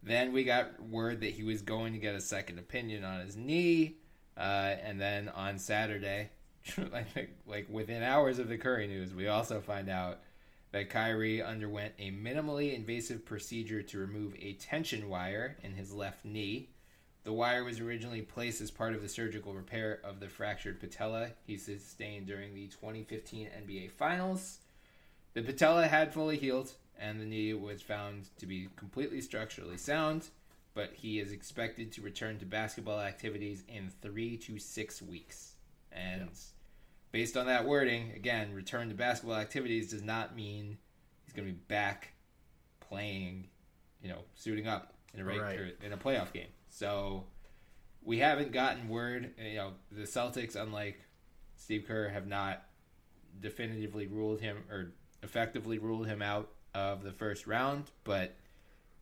[0.00, 3.36] Then we got word that he was going to get a second opinion on his
[3.36, 3.96] knee.
[4.36, 6.30] Uh, and then on Saturday,
[6.78, 7.04] I
[7.48, 10.20] like within hours of the Curry news, we also find out
[10.70, 16.24] that Kyrie underwent a minimally invasive procedure to remove a tension wire in his left
[16.24, 16.68] knee.
[17.30, 21.30] The wire was originally placed as part of the surgical repair of the fractured patella
[21.46, 24.58] he sustained during the 2015 NBA Finals.
[25.34, 30.30] The patella had fully healed, and the knee was found to be completely structurally sound,
[30.74, 35.52] but he is expected to return to basketball activities in three to six weeks.
[35.92, 36.30] And
[37.12, 40.78] based on that wording, again, return to basketball activities does not mean
[41.22, 42.08] he's going to be back
[42.80, 43.46] playing,
[44.02, 45.76] you know, suiting up in a Right.
[45.80, 46.48] in a playoff game.
[46.70, 47.24] So
[48.02, 49.32] we haven't gotten word.
[49.38, 51.00] Eh, you know, the Celtics, unlike
[51.56, 52.64] Steve Kerr, have not
[53.40, 54.92] definitively ruled him or
[55.22, 58.34] effectively ruled him out of the first round, but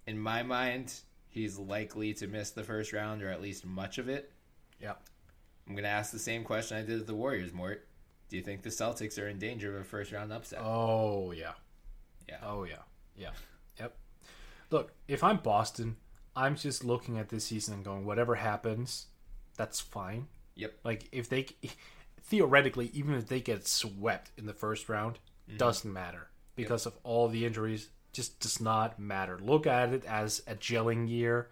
[0.06, 0.92] in my mind,
[1.28, 4.32] he's likely to miss the first round or at least much of it.
[4.80, 4.94] Yeah.
[5.66, 7.86] I'm going to ask the same question I did with the Warriors, Mort.
[8.28, 10.60] Do you think the Celtics are in danger of a first round upset?
[10.62, 11.52] Oh yeah.
[12.28, 12.38] Yeah.
[12.42, 12.82] Oh yeah.
[13.16, 13.30] Yeah.
[13.78, 13.96] Yep.
[14.70, 15.96] Look, if I'm Boston,
[16.38, 19.06] I'm just looking at this season and going, whatever happens,
[19.56, 20.28] that's fine.
[20.54, 20.72] Yep.
[20.84, 21.46] Like if they
[22.22, 25.18] theoretically, even if they get swept in the first round,
[25.48, 25.56] mm-hmm.
[25.56, 27.88] doesn't matter because of all the injuries.
[28.12, 29.36] Just does not matter.
[29.38, 31.48] Look at it as a gelling year.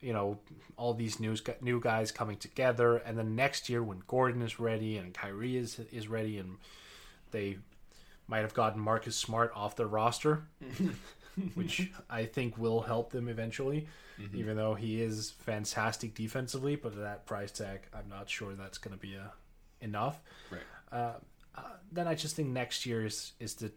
[0.00, 0.38] You know,
[0.76, 4.96] all these new new guys coming together, and then next year when Gordon is ready
[4.96, 6.56] and Kyrie is is ready, and
[7.30, 7.58] they
[8.26, 10.44] might have gotten Marcus Smart off the roster,
[11.54, 13.88] which I think will help them eventually.
[14.32, 18.78] Even though he is fantastic defensively, but at that price tag, I'm not sure that's
[18.78, 19.32] going to be a,
[19.80, 20.20] enough.
[20.50, 20.60] Right.
[20.92, 21.12] Uh,
[21.56, 23.72] uh, then I just think next year is is the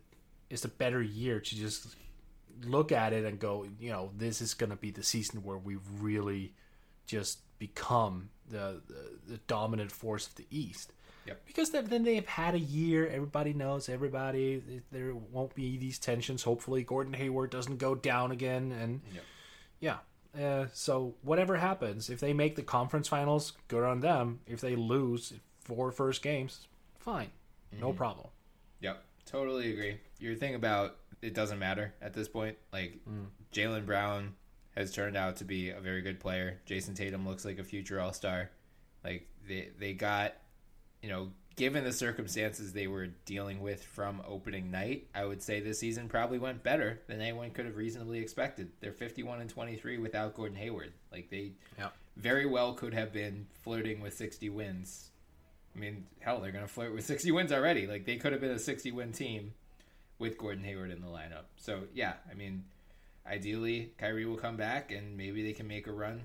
[0.49, 1.95] is the better year to just
[2.63, 5.57] look at it and go, you know, this is going to be the season where
[5.57, 6.53] we really
[7.05, 10.93] just become the, the the dominant force of the East.
[11.27, 11.45] Yep.
[11.45, 13.07] Because then, then they've had a year.
[13.07, 14.81] Everybody knows everybody.
[14.91, 16.43] There won't be these tensions.
[16.43, 18.71] Hopefully, Gordon Hayward doesn't go down again.
[18.71, 19.23] And Yep.
[19.79, 19.97] yeah.
[20.43, 24.39] Uh, so whatever happens, if they make the conference finals, good on them.
[24.45, 26.67] If they lose four first games,
[26.99, 27.29] fine,
[27.79, 28.27] no problem.
[28.81, 29.99] Yep, totally agree.
[30.19, 32.55] Your thing about it doesn't matter at this point.
[32.71, 32.99] Like
[33.51, 34.35] Jaylen Brown
[34.75, 36.59] has turned out to be a very good player.
[36.67, 38.51] Jayson Tatum looks like a future All Star.
[39.03, 40.33] Like they they got,
[41.01, 45.59] you know, given the circumstances they were dealing with from opening night, I would say
[45.59, 48.69] this season probably went better than anyone could have reasonably expected.
[48.79, 50.93] They're fifty one and twenty three without Gordon Hayward.
[51.11, 51.89] Like they Yeah.
[52.15, 55.11] very well could have been flirting with 60 wins.
[55.75, 57.85] I mean, hell, they're going to flirt with 60 wins already.
[57.85, 59.53] Like, they could have been a 60 win team
[60.17, 61.43] with Gordon Hayward in the lineup.
[61.57, 62.63] So, yeah, I mean,
[63.27, 66.23] ideally, Kyrie will come back and maybe they can make a run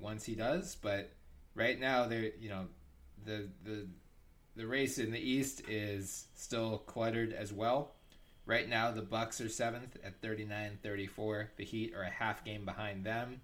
[0.00, 0.76] once he does.
[0.80, 1.12] But
[1.54, 2.66] right now, they're, you know,
[3.26, 3.86] the, the,
[4.56, 7.92] the race in the East is still cluttered as well.
[8.46, 11.48] Right now, the Bucks are seventh at 39-34.
[11.56, 13.40] The Heat are a half game behind them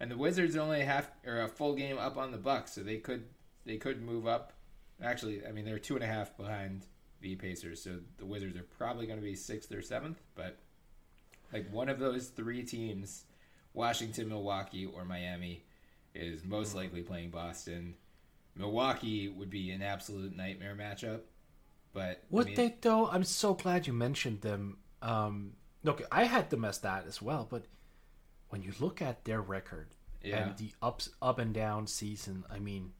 [0.00, 2.72] and the Wizards are only a half or a full game up on the Bucks,
[2.72, 3.24] so they could
[3.66, 4.54] they could move up.
[5.02, 6.86] Actually, I mean they're two and a half behind
[7.20, 10.20] the Pacers, so the Wizards are probably going to be sixth or seventh.
[10.34, 10.58] But
[11.52, 13.24] like one of those three teams,
[13.74, 15.64] Washington, Milwaukee, or Miami,
[16.14, 16.78] is most mm-hmm.
[16.78, 17.94] likely playing Boston.
[18.54, 21.20] Milwaukee would be an absolute nightmare matchup.
[21.92, 23.08] But Would I mean, they though?
[23.08, 24.78] I'm so glad you mentioned them.
[25.02, 27.64] Um, look, I had them as that as well, but
[28.50, 29.88] when you look at their record
[30.22, 30.48] Yeah.
[30.48, 32.92] and the ups, up and down season, I mean,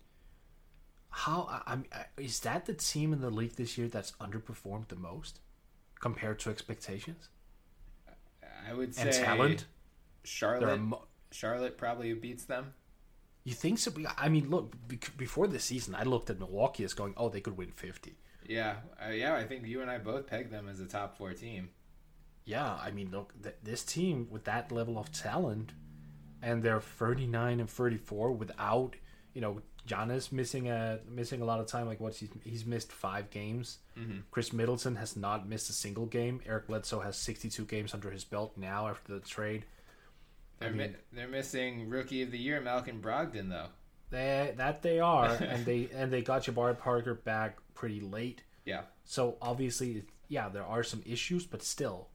[1.10, 1.84] how I, I'm
[2.16, 5.40] is that the team in the league this year that's underperformed the most
[6.00, 7.28] compared to expectations
[8.68, 9.66] I would say and talent?
[10.24, 10.80] Charlotte.
[10.80, 12.74] mo- Charlotte probably beats them.
[13.44, 13.92] You think so?
[14.18, 14.74] I mean, look,
[15.16, 18.14] before the season, I looked at Milwaukee as going, oh, they could win 50.
[18.46, 19.34] Yeah, uh, yeah.
[19.34, 21.70] I think you and I both pegged them as a top four team.
[22.44, 25.72] Yeah, I mean, look, th- this team with that level of talent,
[26.42, 28.96] and they're 39 and 34 without,
[29.34, 31.86] you know, Giannis missing a missing a lot of time.
[31.86, 33.78] Like, what's he's, he's missed five games.
[34.30, 36.40] Khris Middleton has not missed a single game.
[36.46, 39.64] Eric Bledsoe has 62 games under his belt now after the trade.
[40.60, 43.68] They're mi- they're missing rookie of the year Malcolm Brogdon though.
[44.10, 48.42] They, that they are, and they and they got Jabari Parker back pretty late.
[48.66, 52.08] Yeah, So obviously, yeah, there are some issues, but still,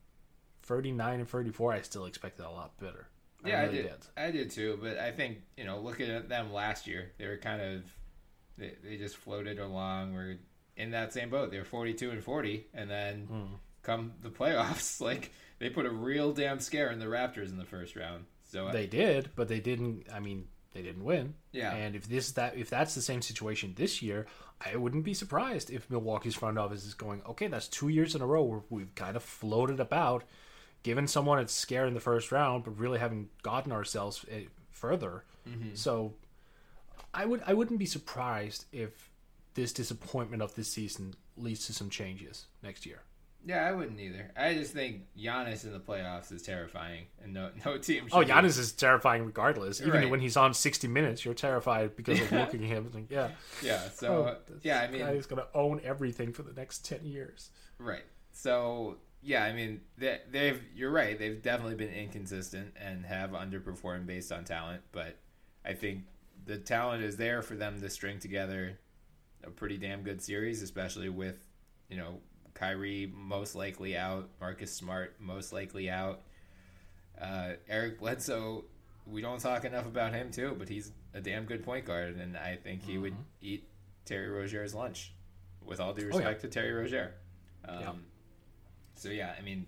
[0.63, 3.07] 39 and 34, I still expected a lot better.
[3.43, 3.93] yeah, I, really did.
[4.15, 4.77] I did too.
[4.81, 7.83] But I think you know, looking at them last year, they were kind of
[8.57, 10.13] they, they just floated along.
[10.13, 10.37] We're
[10.77, 11.49] in that same boat.
[11.51, 13.53] They were forty two and forty, and then Hmm.
[13.81, 17.65] come the playoffs, like they put a real damn scare in the Raptors in the
[17.65, 18.25] first round.
[18.55, 20.07] So They did, but they didn't.
[20.13, 21.35] I mean, they didn't win.
[21.51, 21.73] Yeah.
[21.73, 24.27] And if this that if that's the same situation this year,
[24.63, 28.21] I wouldn't be surprised if Milwaukee's front office is going, okay, that's two years in
[28.21, 30.23] a row where we've kind of floated about,
[30.83, 35.23] given someone a scare in the first round, but really haven't gotten ourselves eh, further.
[35.75, 36.13] So,
[37.13, 39.09] I would I wouldn't be surprised if
[39.53, 43.01] this disappointment of this season leads to some changes next year.
[43.45, 44.31] Yeah, I wouldn't either.
[44.35, 48.07] I just think Giannis in the playoffs is terrifying, and no no team.
[48.11, 49.79] Oh, should be- Giannis is terrifying regardless.
[49.81, 50.09] Even Right.
[50.09, 53.07] when he's on 60 minutes, you're terrified because of looking at him.
[53.09, 53.29] Yeah.
[53.61, 57.05] Yeah, so Oh, uh, yeah, I mean, going to own everything for the next 10
[57.05, 57.51] years.
[57.77, 58.03] Right.
[58.31, 61.17] So yeah, I mean they, they've you're right.
[61.17, 64.81] They've definitely been inconsistent and have underperformed based on talent.
[64.91, 65.17] But
[65.65, 66.03] I think
[66.45, 68.77] the talent is there for them to string together
[69.43, 71.37] a pretty damn good series, especially with
[71.89, 72.19] you know
[72.55, 74.29] Kyrie most likely out.
[74.41, 76.21] Marcus Smart most likely out.
[77.21, 78.65] Uh, Eric Bledsoe,
[79.05, 82.35] we don't talk enough about him too, but he's a damn good point guard, and
[82.35, 83.67] I think he would eat
[84.05, 85.13] Terry Rozier's lunch.
[85.63, 86.25] With all due Oh, yeah.
[86.29, 87.13] respect to Terry Rozier.
[87.67, 87.91] Um, Yeah.
[88.97, 89.65] So yeah, I mean,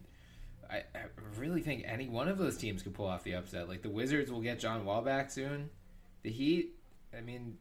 [0.70, 1.06] I, I
[1.38, 3.68] really think any one of those teams could pull off the upset.
[3.68, 5.70] Like the Wizards will get John Wall back soon.
[6.24, 6.76] The Heat,
[7.18, 7.58] I mean,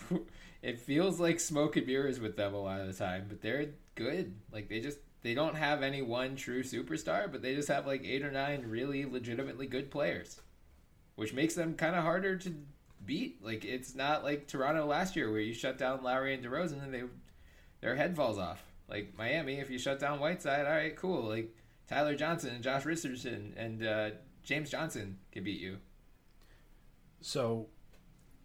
[0.62, 3.70] it feels like smoke and mirrors with them a lot of the time, but they're
[3.94, 4.34] good.
[4.52, 8.04] Like they just they don't have any one true superstar, but they just have like
[8.04, 10.40] eight or nine really legitimately good players,
[11.16, 12.54] which makes them kind of harder to
[13.04, 13.44] beat.
[13.44, 16.92] Like it's not like Toronto last year where you shut down Lowry and DeRozan and
[16.92, 17.02] they
[17.80, 18.64] their head falls off.
[18.88, 21.22] Like Miami, if you shut down Whiteside, all right, cool.
[21.22, 21.54] Like
[21.88, 24.10] Tyler Johnson and Josh Richardson and uh,
[24.42, 25.78] James Johnson can beat you.
[27.20, 27.68] So,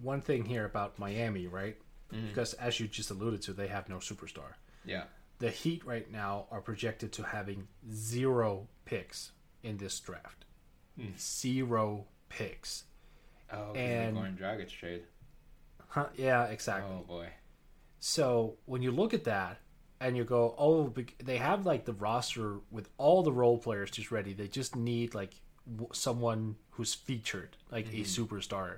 [0.02, 1.78] one thing here about Miami, right?
[2.14, 2.28] Mm-hmm.
[2.28, 4.54] Because as you just alluded to, they have no superstar.
[4.86, 5.04] Yeah.
[5.40, 9.32] The Heat right now are projected to having zero picks
[9.64, 10.46] in this draft.
[11.00, 11.10] Hmm.
[11.18, 12.86] Zero picks.
[13.52, 15.04] Oh, And- the Goran Dragic trade.
[15.90, 16.08] Huh?
[16.16, 16.96] Yeah, exactly.
[16.96, 17.28] Oh boy.
[18.00, 19.60] So when you look at that
[20.00, 20.94] and you go, oh,
[21.24, 24.34] they have like the roster with all the role players just ready.
[24.34, 25.34] They just need like
[25.70, 28.24] w- someone who's featured, like a mm-hmm.
[28.24, 28.78] superstar.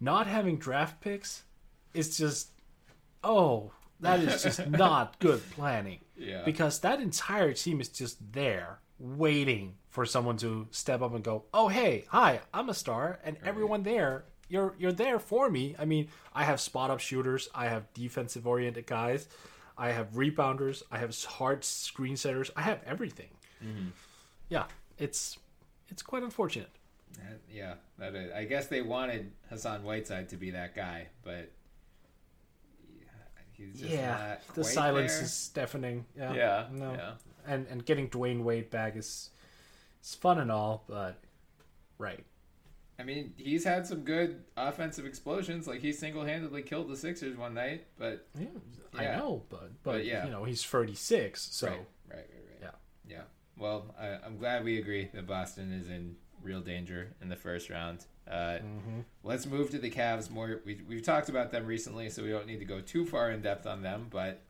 [0.00, 1.42] Not having draft picks
[1.94, 2.50] is just,
[3.24, 5.98] oh, that is just not good planning.
[6.16, 6.42] Yeah.
[6.44, 11.44] Because that entire team is just there waiting for someone to step up and go,
[11.54, 15.74] "Oh, hey, hi, I'm a star." And everyone there, you're you're there for me.
[15.78, 19.28] I mean, I have spot up shooters, I have defensive oriented guys,
[19.76, 23.30] I have rebounders, I have hard screen setters, I have everything.
[23.64, 23.88] Mm-hmm.
[24.48, 24.64] Yeah,
[24.98, 25.38] it's
[25.88, 26.70] it's quite unfortunate.
[27.18, 31.50] That- yeah, that is, I guess they wanted Hassan Whiteside to be that guy, but
[32.98, 33.06] yeah,
[33.52, 35.22] he's just yeah, not the silence there.
[35.24, 36.04] is deafening.
[36.16, 37.12] Yeah, Yeah, no, yeah.
[37.46, 39.30] and and getting Dwyane Wade back is
[40.00, 41.20] it's fun and all, but
[41.98, 42.24] right.
[43.00, 45.68] I mean, he's had some good offensive explosions.
[45.68, 48.46] Like he single-handedly killed the Sixers one night, but Yeah,
[48.94, 50.24] I know, but but, But yeah.
[50.24, 52.58] you know he's thirty six, so right, right, right, right.
[52.62, 52.70] yeah.
[53.08, 53.22] Yeah.
[53.56, 57.70] Well, I, I'm glad we agree that Boston is in real danger in the first
[57.70, 58.04] round.
[58.30, 58.58] Uh,
[59.24, 60.30] Let's move to the Cavs.
[60.30, 63.30] Mort, we, we've talked about them recently, so we don't need to go too far
[63.30, 64.06] in depth on them.
[64.10, 64.42] But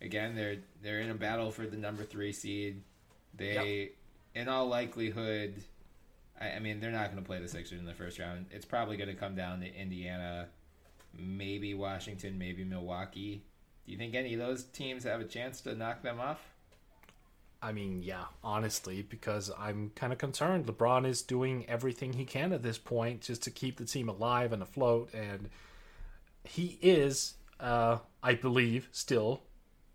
[0.00, 2.82] again, they're they're in a battle for the number three seed.
[3.36, 3.92] They,
[4.34, 5.54] in all likelihood,
[6.40, 8.46] I, I mean, they're not going to play the Sixers in the first round.
[8.50, 10.48] It's probably going to come down to Indiana,
[11.16, 13.42] maybe Washington, maybe Milwaukee.
[13.86, 16.40] Do you think any of those teams have a chance to knock them off?
[17.62, 20.66] I mean, yeah, honestly, because I'm kind of concerned.
[20.66, 24.52] LeBron is doing everything he can at this point just to keep the team alive
[24.52, 25.50] and afloat, and
[26.44, 29.42] he is, uh, I believe, still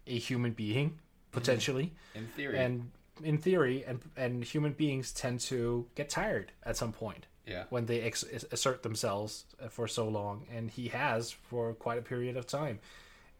[0.06, 1.00] a human being
[1.32, 2.60] potentially, In theory.
[2.60, 2.92] and
[3.24, 7.26] in theory, and and human beings tend to get tired at some point.
[7.48, 7.66] Yeah.
[7.70, 12.38] when they ex- assert themselves for so long, and he has for quite a period
[12.38, 12.80] of time.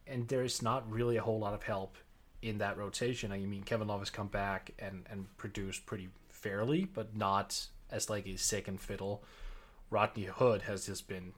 [0.06, 1.98] And there's not really a whole lot of help
[2.46, 3.32] in that rotation.
[3.32, 8.10] I mean, Kevin Love has come back and and produced pretty fairly, but not as
[8.10, 9.24] like a second fiddle.
[9.90, 11.34] Rodney Hood has just been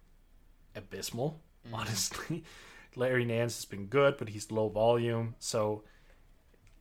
[0.75, 1.75] abysmal, mm-hmm.
[1.75, 2.43] honestly.
[2.95, 5.83] Larry Nance has been good, but he's low volume, so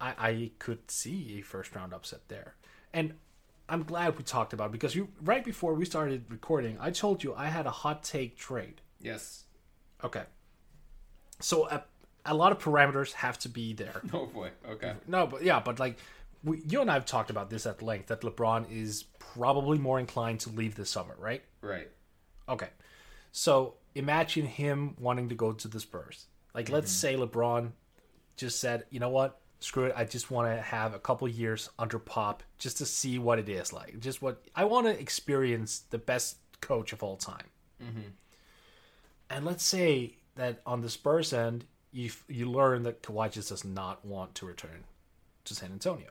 [0.00, 2.56] I, I could see a first round upset there.
[2.92, 3.14] And
[3.68, 7.22] I'm glad we talked about it because you right before we started recording, I told
[7.22, 8.80] you I had a hot take trade.
[9.00, 9.44] yes.
[10.02, 10.24] Okay.
[11.40, 11.84] So a,
[12.26, 14.02] a lot of parameters have to be there.
[14.12, 14.50] Oh boy.
[14.68, 14.94] Okay.
[15.06, 15.98] No, but yeah, but like
[16.44, 19.98] we, you and I have talked about this at length that LeBron is probably more
[19.98, 21.42] inclined to leave this summer, right?
[21.60, 21.88] Right.
[22.48, 22.68] Okay.
[23.32, 26.26] So imagine him wanting to go to the Spurs.
[26.54, 27.20] Like, let's mm-hmm.
[27.20, 27.72] say LeBron
[28.36, 29.40] just said, you know what?
[29.60, 29.94] Screw it.
[29.96, 33.48] I just want to have a couple years under Pop just to see what it
[33.48, 33.98] is like.
[34.00, 37.46] Just what I want to experience the best coach of all time.
[37.82, 38.08] Mm-hmm.
[39.30, 41.64] And let's say that on the Spurs end,
[41.96, 44.84] you you learn that Kawhi just does not want to return
[45.44, 46.10] to San Antonio.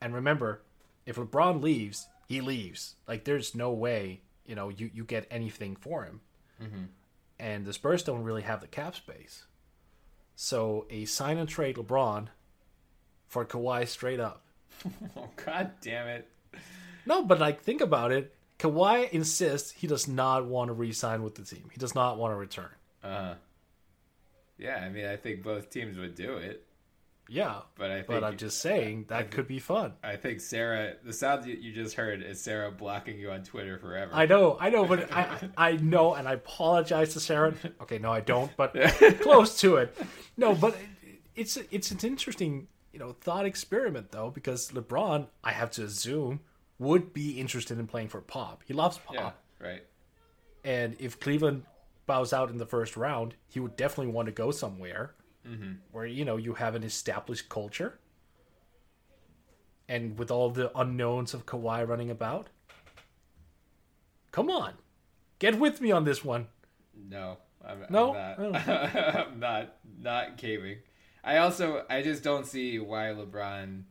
[0.00, 0.60] And remember,
[1.06, 2.96] if LeBron leaves, he leaves.
[3.08, 6.20] Like there's no way, you know, you, you get anything for him.
[7.38, 9.46] And the Spurs don't really have the cap space.
[10.36, 12.28] So a sign and trade LeBron
[13.26, 14.42] for Kawhi straight up.
[15.16, 16.28] Oh god damn it.
[17.06, 18.34] No, but like think about it.
[18.58, 21.70] Kawhi insists he does not want to re-sign with the team.
[21.72, 22.70] He does not want to return.
[23.02, 23.34] Uh
[24.58, 26.64] Yeah, I mean I think both teams would do it.
[27.26, 29.94] Yeah, But I but think- I'm just saying that could be fun.
[30.02, 33.78] I think Sarah the sound you you just heard is Sarah blocking you on Twitter
[33.78, 34.10] forever.
[34.14, 37.54] I know, I know, but I I know, and I apologize to Sarah.
[37.80, 38.74] Okay, no, I don't, but
[39.22, 39.96] close to it.
[40.36, 40.76] No, but
[41.34, 46.40] it's it's an interesting you know, thought experiment though, because LeBron, I have to assume,
[46.78, 48.62] would be interested in playing for Pop.
[48.66, 49.14] He loves Pop.
[49.16, 49.30] Yeah,
[49.60, 49.82] right.
[50.62, 51.64] And if Cleveland
[52.06, 55.14] bows out in the first round, he would definitely want to go somewhere
[55.46, 55.72] mm-hmm.
[55.92, 57.98] where you know you have an established culture.
[59.86, 62.48] And with all the unknowns of Kawhi running about,
[64.32, 64.72] come on,
[65.38, 66.46] get with me on this one.
[67.10, 67.36] No,
[67.66, 68.14] I'm, No?
[68.14, 68.66] I'm not.
[68.66, 68.72] Oh.
[69.32, 70.78] I'm not not caving.
[71.22, 73.82] I also I just don't see why LeBron,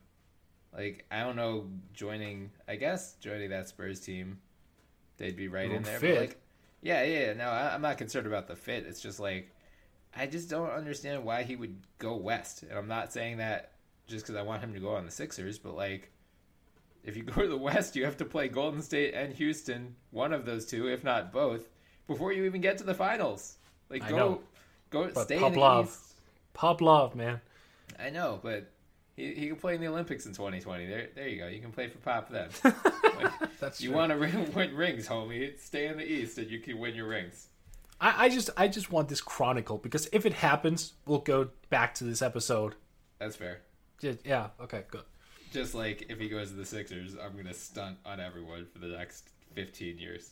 [0.75, 2.51] like I don't know, joining.
[2.67, 4.39] I guess joining that Spurs team,
[5.17, 5.99] they'd be right in there.
[5.99, 6.42] But like,
[6.83, 7.33] yeah, yeah.
[7.33, 8.85] No, I, I'm not concerned about the fit.
[8.87, 9.51] It's just like
[10.15, 12.63] I just don't understand why he would go west.
[12.63, 13.71] And I'm not saying that
[14.05, 16.09] just because I want him to go on the Sixers, but like.
[17.05, 20.31] If you go to the West, you have to play Golden State and Houston, one
[20.31, 21.67] of those two, if not both,
[22.07, 23.57] before you even get to the finals.
[23.89, 24.41] Like I go, know.
[24.89, 25.87] go, But stay Pop in the Love.
[25.87, 26.13] East.
[26.53, 27.41] Pop love, man.
[27.99, 28.71] I know, but
[29.15, 30.85] he, he can play in the Olympics in 2020.
[30.85, 31.47] There, there you go.
[31.47, 32.49] You can play for Pop then.
[33.59, 33.97] That's you true.
[33.97, 35.59] want to win, rings, homie?
[35.59, 37.47] Stay in the East, and you can win your rings.
[38.01, 41.93] I, I just I just want this chronicle because if it happens, we'll go back
[41.95, 42.75] to this episode.
[43.19, 43.61] That's fair.
[43.99, 44.47] Just, yeah.
[44.61, 44.83] Okay.
[44.89, 45.03] Good.
[45.51, 48.87] Just like if he goes to the Sixers, I'm gonna stunt on everyone for the
[48.87, 50.31] next 15 years.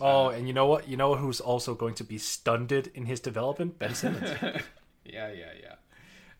[0.00, 0.88] Oh, and you know what?
[0.88, 3.78] You know who's also going to be stunted in his development?
[3.78, 4.30] Ben Simmons.
[5.06, 5.74] Yeah, yeah, yeah.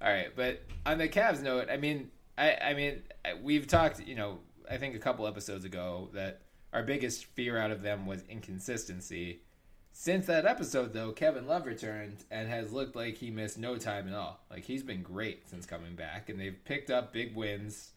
[0.01, 3.03] All right, but on the Cavs note, I mean, I, I mean,
[3.43, 4.41] we've talked, you know,
[4.71, 6.43] I think a couple episodes ago that
[6.73, 9.41] our biggest fear out of them was inconsistency.
[9.93, 14.09] Since that episode, though, Kevin Love returned and has looked like he missed no time
[14.09, 14.41] at all.
[14.51, 17.93] Like he's been great since coming back, and they've picked up big wins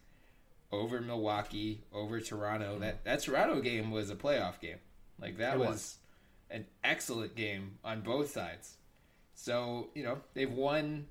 [0.72, 2.74] over Milwaukee, over Toronto.
[2.74, 2.82] Mm-hmm.
[2.82, 4.78] That that Toronto game was a playoff game.
[5.20, 5.98] Like that was, was.
[6.52, 8.76] an excellent game on both sides.
[9.34, 11.08] So, you know, they've won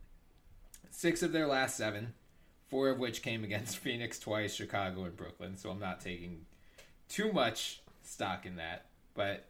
[0.90, 2.14] six of their last seven,
[2.68, 5.56] four of which came against Phoenix twice, Chicago, and Brooklyn.
[5.56, 6.46] So I'm not taking
[7.08, 8.86] too much stock in that.
[9.14, 9.48] But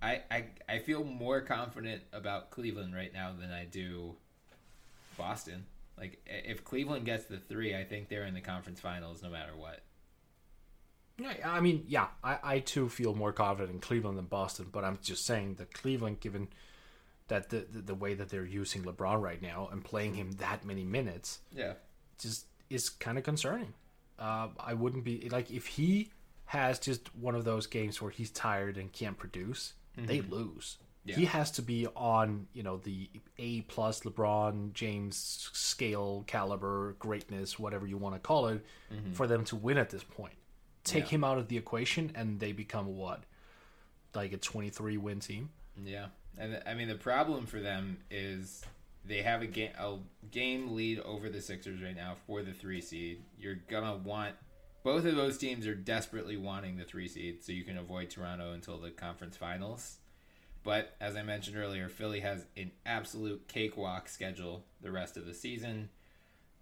[0.00, 4.16] I, I, I feel more confident about Cleveland right now than I do
[5.16, 5.66] Boston.
[5.98, 9.52] Like, if Cleveland gets the three, I think they're in the conference finals no matter
[9.56, 9.82] what.
[11.44, 14.98] I mean, yeah, I, I too feel more confident in Cleveland than Boston, but I'm
[15.02, 16.48] just saying that Cleveland, given
[17.28, 20.64] that the, the the way that they're using LeBron right now and playing him that
[20.64, 21.74] many minutes, Yeah.
[22.18, 23.74] just is kind of concerning.
[24.18, 26.10] Uh, I wouldn't be like if he
[26.46, 30.78] has just one of those games where he's tired and can't produce, they lose.
[31.04, 31.16] Yeah.
[31.16, 33.08] He has to be on you know the
[33.38, 38.64] A plus LeBron James scale caliber greatness, whatever you want to call it,
[39.12, 40.34] for them to win at this point.
[40.84, 41.10] Take Yeah.
[41.10, 43.22] him out of the equation, and they become what,
[44.14, 45.50] like a twenty three win team.
[45.82, 46.06] Yeah,
[46.38, 48.62] and I mean the problem for them is
[49.04, 49.96] they have a game a
[50.30, 53.22] game lead over the Sixers right now for the three seed.
[53.38, 54.34] You're gonna want
[54.82, 58.52] both of those teams are desperately wanting the three seed, so you can avoid Toronto
[58.52, 59.98] until the conference finals.
[60.62, 65.34] But as I mentioned earlier, Philly has an absolute cakewalk schedule the rest of the
[65.34, 65.88] season.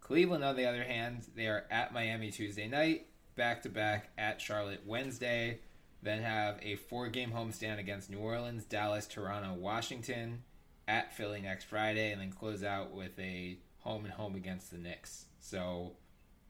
[0.01, 4.41] Cleveland, on the other hand, they are at Miami Tuesday night, back to back at
[4.41, 5.59] Charlotte Wednesday,
[6.03, 10.43] then have a four game homestand against New Orleans, Dallas, Toronto, Washington,
[10.89, 14.79] at Philly next Friday, and then close out with a home and home against the
[14.79, 15.27] Knicks.
[15.41, 15.93] So,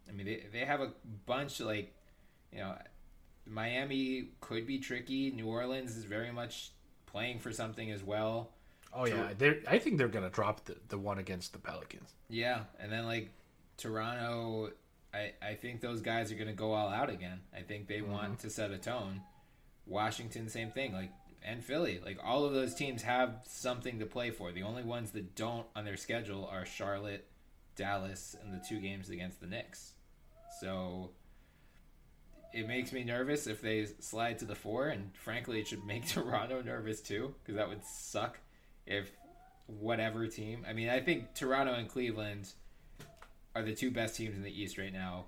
[0.08, 0.92] I mean, they, they have a
[1.26, 1.94] bunch, like,
[2.52, 2.76] you know,
[3.46, 5.30] Miami could be tricky.
[5.30, 6.72] New Orleans is very much
[7.06, 8.50] playing for something as well.
[8.92, 12.14] Oh yeah, they I think they're gonna drop the, the one against the Pelicans.
[12.30, 13.30] Yeah, and then like
[13.76, 14.70] Toronto,
[15.12, 17.40] I I think those guys are going to go all out again.
[17.54, 18.12] I think they mm-hmm.
[18.12, 19.20] want to set a tone.
[19.86, 20.92] Washington, same thing.
[20.92, 21.10] Like
[21.46, 24.52] and Philly, like all of those teams have something to play for.
[24.52, 27.26] The only ones that don't on their schedule are Charlotte,
[27.76, 29.92] Dallas, and the two games against the Knicks.
[30.60, 31.12] So
[32.52, 36.06] it makes me nervous if they slide to the four, and frankly, it should make
[36.08, 38.40] Toronto nervous too, because that would suck
[38.86, 39.12] if
[39.66, 40.64] whatever team.
[40.68, 42.52] I mean, I think Toronto and Cleveland
[43.54, 45.26] are the two best teams in the East right now,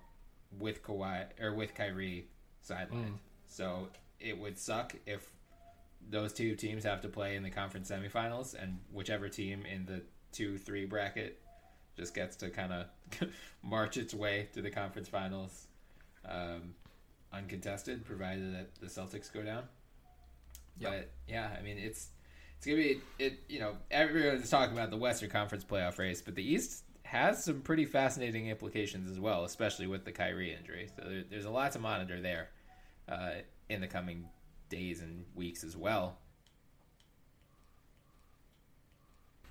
[0.58, 2.28] with Kawhi or with Kyrie
[2.68, 2.90] sidelined.
[2.90, 3.14] Hmm.
[3.46, 3.88] So
[4.20, 5.30] it would suck if
[6.10, 10.02] those two teams have to play in the conference semifinals, and whichever team in the
[10.32, 11.40] two three bracket
[11.96, 12.86] just gets to kind of
[13.62, 15.66] march its way to the conference finals
[16.28, 16.74] um,
[17.32, 19.64] uncontested, provided that the Celtics go down.
[20.80, 22.08] But yeah, I mean it's
[22.56, 23.40] it's gonna be it.
[23.48, 27.62] You know, everyone's talking about the Western Conference playoff race, but the East has some
[27.62, 30.88] pretty fascinating implications as well, especially with the Kyrie injury.
[30.96, 32.50] So there, there's a lot to monitor there
[33.08, 33.30] uh,
[33.68, 34.28] in the coming
[34.68, 36.18] days and weeks as well.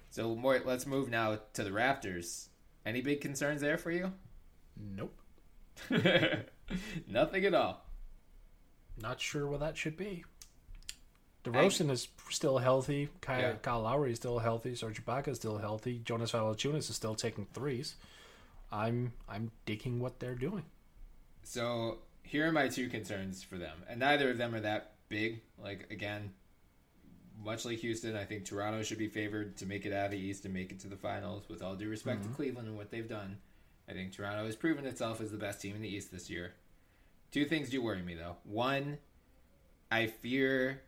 [0.09, 2.47] So Mort, let's move now to the Raptors
[2.85, 4.13] Any big concerns there for you?
[4.75, 5.17] Nope.
[7.07, 7.85] Nothing at all.
[9.01, 10.23] Not sure what that should be.
[11.43, 13.09] DeRozan is still healthy.
[13.21, 13.53] Kyle, Yeah.
[13.61, 14.75] Kyle Lowry is still healthy.
[14.75, 15.99] Serge Ibaka is still healthy.
[16.03, 17.95] Jonas Valanciunas is still taking threes.
[18.71, 20.63] I'm I'm digging what they're doing.
[21.43, 25.41] So here are my two concerns for them, and neither of them are that big.
[25.57, 26.31] Like again,
[27.43, 30.17] much like Houston, I think Toronto should be favored to make it out of the
[30.17, 31.47] East and make it to the finals.
[31.49, 32.35] With all due respect to mm-hmm.
[32.35, 33.37] Cleveland and what they've done,
[33.89, 36.53] I think Toronto has proven itself as the best team in the East this year.
[37.31, 38.37] Two things do worry me though.
[38.43, 38.97] One,
[39.89, 40.81] I fear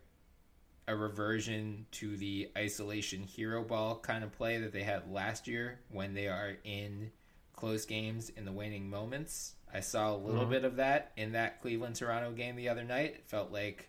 [0.86, 5.78] a reversion to the isolation hero ball kind of play that they had last year
[5.90, 7.12] when they are in
[7.54, 9.54] close games in the waning moments.
[9.72, 13.14] I saw a little bit of that in that Cleveland Toronto game the other night.
[13.14, 13.88] It felt like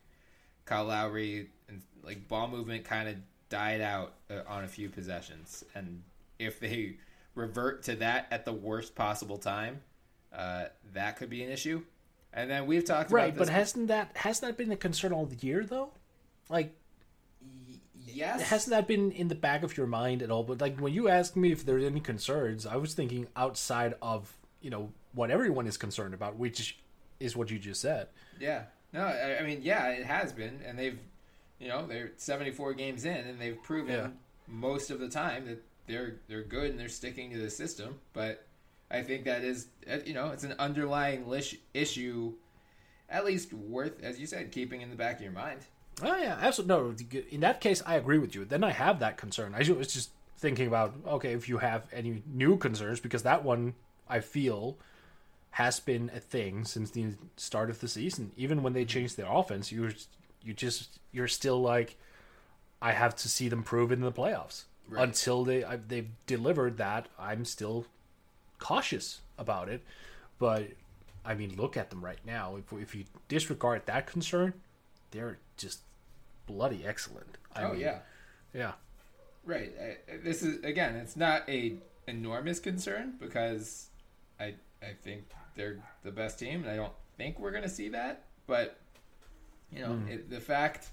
[0.66, 3.16] Kyle Lowry and like ball movement kind of
[3.50, 6.04] died out uh, on a few possessions, and
[6.40, 6.98] if they
[7.36, 9.82] revert to that at the worst possible time,
[10.34, 11.82] uh, that could be an issue.
[12.34, 15.30] And then we've talked Right, about but hasn't that hasn't that been a concern all
[15.42, 15.92] year though?
[16.50, 16.74] Like
[18.06, 20.44] yes, hasn't that been in the back of your mind at all?
[20.44, 24.38] But like when you asked me if there's any concerns, I was thinking outside of
[24.62, 26.78] you know what everyone is concerned about, which
[27.20, 28.08] is what you just said.
[28.40, 28.64] Yeah.
[28.94, 31.00] No, I, I mean, yeah, it has been, and they've,
[31.60, 34.08] you know, they're 74 games in, and they've proven Yeah.
[34.48, 38.00] most of the time that they're they're good and they're sticking to the system.
[38.14, 38.46] But
[38.90, 42.34] I think that is, uh, you know, it's an underlying lish- issue,
[43.10, 45.62] at least worth, as you said, keeping in the back of your mind.
[46.02, 47.06] Oh yeah, absolutely.
[47.14, 48.44] No, in that case, I agree with you.
[48.46, 49.54] Then I have that concern.
[49.54, 53.74] I was just thinking about okay, if you have any new concerns, because that one
[54.10, 54.78] I feel
[55.52, 58.32] has been a thing since the start of the season.
[58.38, 58.88] Even when they mm-hmm.
[58.88, 59.92] changed their offense, you
[60.42, 61.98] you just you're still like,
[62.82, 64.64] I have to see them prove it in the playoffs.
[64.88, 65.04] Right.
[65.04, 67.86] Until they I, they've delivered that, I'm still
[68.60, 69.84] cautious about it.
[70.40, 70.68] But
[71.26, 72.56] I mean, look at them right now.
[72.56, 74.54] If if you disregard that concern,
[75.12, 75.82] they're just
[76.48, 77.38] bloody excellent.
[77.56, 78.00] I oh mean, yeah,
[78.54, 78.72] yeah.
[79.46, 79.72] right.
[79.80, 81.76] I, this is again, it's not a
[82.08, 83.90] enormous concern because
[84.40, 85.26] I I think
[85.56, 88.26] they're the best team, and I don't think we're gonna see that.
[88.48, 88.78] But
[89.72, 90.90] you know, it, the fact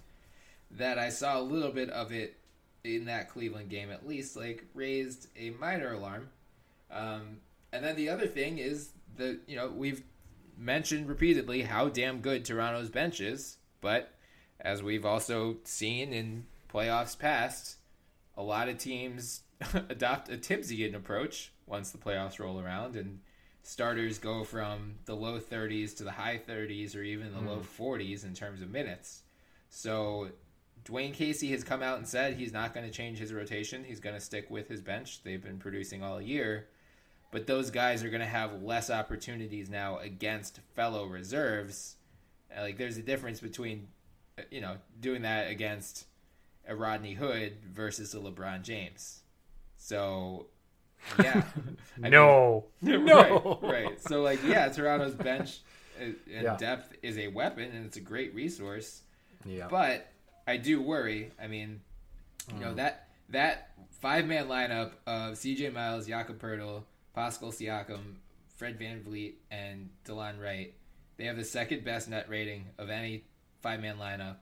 [0.72, 2.36] that I saw a little bit of it
[2.84, 6.28] in that Cleveland game, at least, like raised a minor alarm.
[6.90, 7.38] Um,
[7.72, 10.02] and then the other thing is that you know we've
[10.56, 14.14] mentioned repeatedly how damn good Toronto's bench is, but
[14.60, 17.76] as we've also seen in playoffs past,
[18.36, 19.42] a lot of teams
[19.88, 23.20] adopt a Thibsian approach once the playoffs roll around, and
[23.68, 28.24] starters go from the low 30s to the high 30s or even the low 40s
[28.24, 29.24] in terms of minutes.
[29.68, 30.30] So
[30.86, 33.84] Dwane Casey has come out and said he's not going to change his rotation.
[33.84, 35.22] He's going to stick with his bench.
[35.22, 36.68] They've been producing all year.
[37.30, 41.96] But those guys are going to have less opportunities now against fellow reserves.
[42.58, 43.88] Like there's a difference between
[44.38, 46.06] uh, you know doing that against
[46.66, 49.20] a Rodney Hood versus a LeBron James.
[49.76, 50.46] So
[51.18, 51.42] yeah.
[51.96, 53.58] I mean- no, no.
[53.62, 54.02] right, right.
[54.02, 55.60] So like, yeah, Toronto's bench
[56.00, 56.56] and Yeah.
[56.56, 59.02] depth is a weapon, and it's a great resource.
[59.44, 59.68] Yeah.
[59.70, 60.10] But
[60.46, 61.32] I do worry.
[61.40, 61.80] I mean,
[62.52, 62.76] you know mm.
[62.76, 63.70] that that
[64.00, 65.70] five man lineup of C.J.
[65.70, 66.84] Miles, Jakob Poeltl,
[67.14, 68.16] Pascal Siakam,
[68.56, 70.74] Fred VanVleet, and Delon Wright.
[71.16, 73.24] They have the second best net rating of any
[73.60, 74.36] five man lineup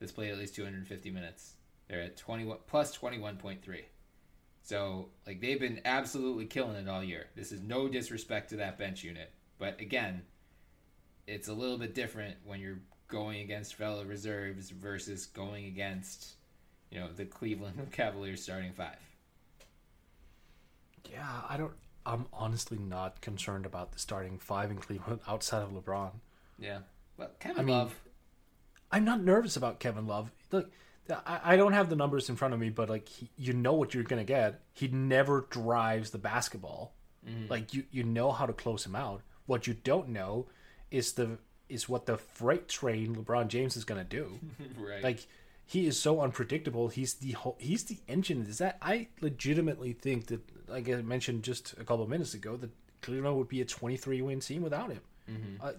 [0.00, 1.54] that's played at least 250 minutes.
[1.88, 3.58] They're at 21 plus 21.3.
[4.62, 7.26] So, like, they've been absolutely killing it all year.
[7.34, 9.32] This is no disrespect to that bench unit.
[9.58, 10.22] But again,
[11.26, 16.34] it's a little bit different when you're going against fellow reserves versus going against,
[16.90, 18.96] you know, the Cleveland Cavaliers starting five.
[21.10, 21.72] Yeah, I don't.
[22.04, 26.10] I'm honestly not concerned about the starting five in Cleveland outside of LeBron.
[26.58, 26.78] Yeah.
[27.16, 27.94] Well, Kevin I mean, Love.
[28.90, 30.32] I'm not nervous about Kevin Love.
[30.50, 30.70] Look,
[31.10, 33.72] I, I don't have the numbers in front of me, but like he, you know
[33.74, 34.60] what you're gonna get.
[34.72, 36.94] He never drives the basketball.
[37.48, 39.22] Like you, you know how to close him out.
[39.46, 40.46] What you don't know
[40.90, 41.38] is the
[41.68, 44.38] is what the freight train LeBron James is gonna do.
[44.78, 45.02] Right.
[45.02, 45.26] Like
[45.64, 46.88] he is so unpredictable.
[46.88, 48.44] He's the whole, he's the engine.
[48.48, 52.56] Is that I legitimately think that, like I mentioned just a couple of minutes ago,
[52.56, 55.00] that Cleveland would be a 23 win team without him.
[55.62, 55.72] Uh,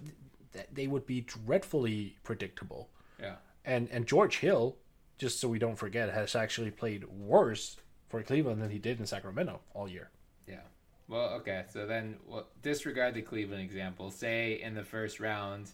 [0.53, 2.89] th- they would be dreadfully predictable.
[3.19, 3.35] yeah.
[3.65, 4.75] And and George Hill,
[5.17, 7.77] just so we don't forget, has actually played worse
[8.09, 10.09] for Cleveland than he did in Sacramento all year.
[10.47, 10.61] Yeah.
[11.07, 11.65] Well, okay.
[11.69, 14.11] So then, well, disregard the Cleveland example.
[14.11, 15.71] Say in the first round,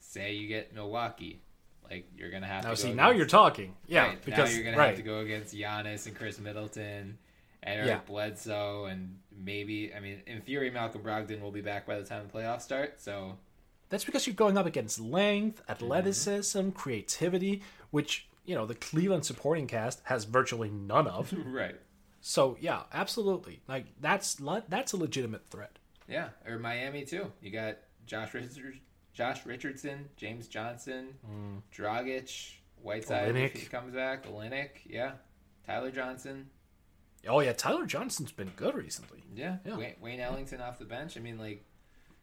[0.00, 1.40] say you get Milwaukee,
[1.90, 2.76] like you're gonna have Now to.
[2.76, 3.74] see, now against- you're talking.
[3.86, 4.88] Yeah, right, because now you're gonna right.
[4.88, 7.18] have to go against Giannis and Khris Middleton,
[7.62, 8.00] and Eric Yeah.
[8.06, 12.26] Bledsoe, and maybe I mean, in theory, Malcolm Brogdon will be back by the time
[12.30, 13.00] the playoffs start.
[13.00, 13.36] So
[13.88, 15.72] That's because you're going up against length, mm-hmm.
[15.72, 21.32] athleticism, creativity, which you know the Cleveland supporting cast has virtually none of.
[21.46, 21.76] right,
[22.20, 23.60] so yeah, absolutely.
[23.68, 25.78] Like that's that's a legitimate threat.
[26.08, 27.32] yeah, or Miami too.
[27.40, 27.76] You got
[28.06, 28.58] Josh Richards,
[29.12, 31.60] Josh Richardson, James Johnson, mm.
[31.74, 35.12] Dragic, Whiteside if he comes back, Olynyk, yeah,
[35.66, 36.50] Tyler Johnson.
[37.28, 39.24] Oh yeah, Tyler Johnson's been good recently.
[39.34, 39.76] Yeah, Yeah.
[39.76, 41.16] Wayne, Wayne Ellington off the bench.
[41.16, 41.64] I mean, like,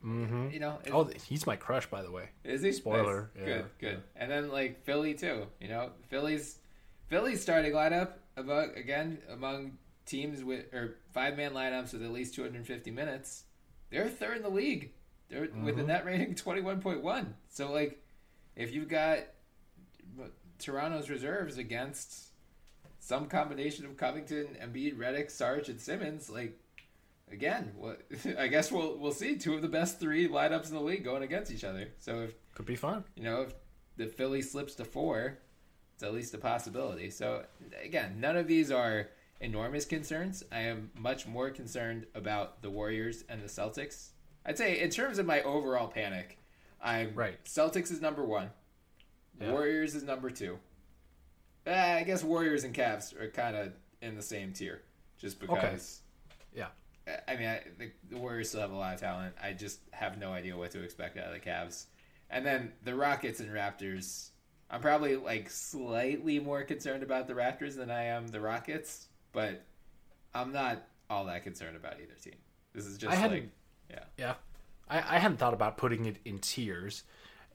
[0.04, 0.50] Mm-hmm.
[0.52, 2.30] you know, Oh, he's my crush, by the way.
[2.44, 2.72] is he?
[2.72, 3.46] spoiler, yeah.
[3.46, 4.04] Good, good.
[4.16, 5.48] And then like Philly too.
[5.60, 6.60] You know, Philly's
[7.08, 12.36] Philly's starting lineup about again among teams with or five man lineups with at least
[12.36, 13.44] 250 minutes.
[13.90, 14.92] They're third in the league.
[15.30, 15.64] They're mm-hmm.
[15.64, 17.26] with a net rating 21.1.
[17.50, 18.02] So like,
[18.56, 19.20] if you've got
[20.60, 22.30] Toronto's reserves against
[23.00, 26.58] some combination of Covington, Embiid, Redick, Sarge, and Simmons, like
[27.34, 28.02] again, what
[28.40, 31.24] I guess we'll we'll see two of the best three lineups in the league going
[31.24, 31.90] against each other.
[31.98, 33.04] So if Could be fun.
[33.16, 33.54] you know if
[33.98, 35.40] the Philly slips to four,
[35.94, 37.10] it's at least a possibility.
[37.10, 37.44] So
[37.84, 39.10] again, none of these are
[39.42, 40.44] enormous concerns.
[40.52, 44.10] I am much more concerned about the Warriors and the Celtics.
[44.46, 46.38] I'd say in terms of my overall panic,
[46.82, 47.44] I'm Right.
[47.46, 48.50] Celtics is number one.
[49.42, 49.52] Yeah.
[49.52, 50.60] Warriors is number two.
[51.66, 53.72] Uh, I guess Warriors and Cavs are kind of
[54.02, 54.82] in the same tier,
[55.18, 56.02] just because.
[56.54, 56.68] Yeah.
[57.28, 59.36] I mean, I, the, the Warriors still have a lot of talent.
[59.42, 61.86] I just have no idea what to expect out of the Cavs.
[62.30, 64.30] And then the Rockets and Raptors.
[64.70, 69.64] I'm probably like slightly more concerned about the Raptors than I am the Rockets, but
[70.34, 72.40] I'm not all that concerned about either team.
[72.74, 73.52] This is just I like, hadn't-
[73.90, 74.34] yeah, Yeah,
[74.90, 77.04] I, I hadn't thought about putting it in tiers,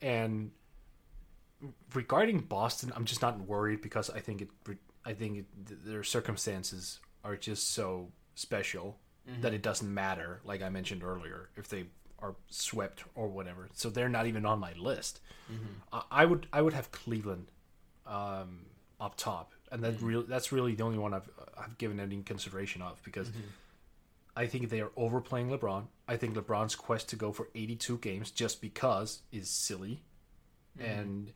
[0.01, 0.51] and
[1.93, 4.49] regarding Boston, I'm just not worried because I think it,
[5.03, 5.45] I think it,
[5.85, 8.97] their circumstances are just so special
[9.41, 10.41] that it doesn't matter.
[10.43, 11.85] Like I mentioned earlier, if they
[12.19, 15.19] are swept or whatever, so they're not even on my list.
[15.51, 15.65] Mm-hmm.
[15.93, 17.47] I, I would I would have Cleveland
[18.05, 18.65] um,
[18.99, 20.05] up top, and that mm-hmm.
[20.05, 23.29] real that's really the only one I've I've given any consideration of because.
[23.29, 23.39] Mm-hmm.
[24.35, 25.87] I think they are overplaying LeBron.
[26.07, 30.01] I think LeBron's quest to go for 82 games just because is silly,
[30.79, 31.33] and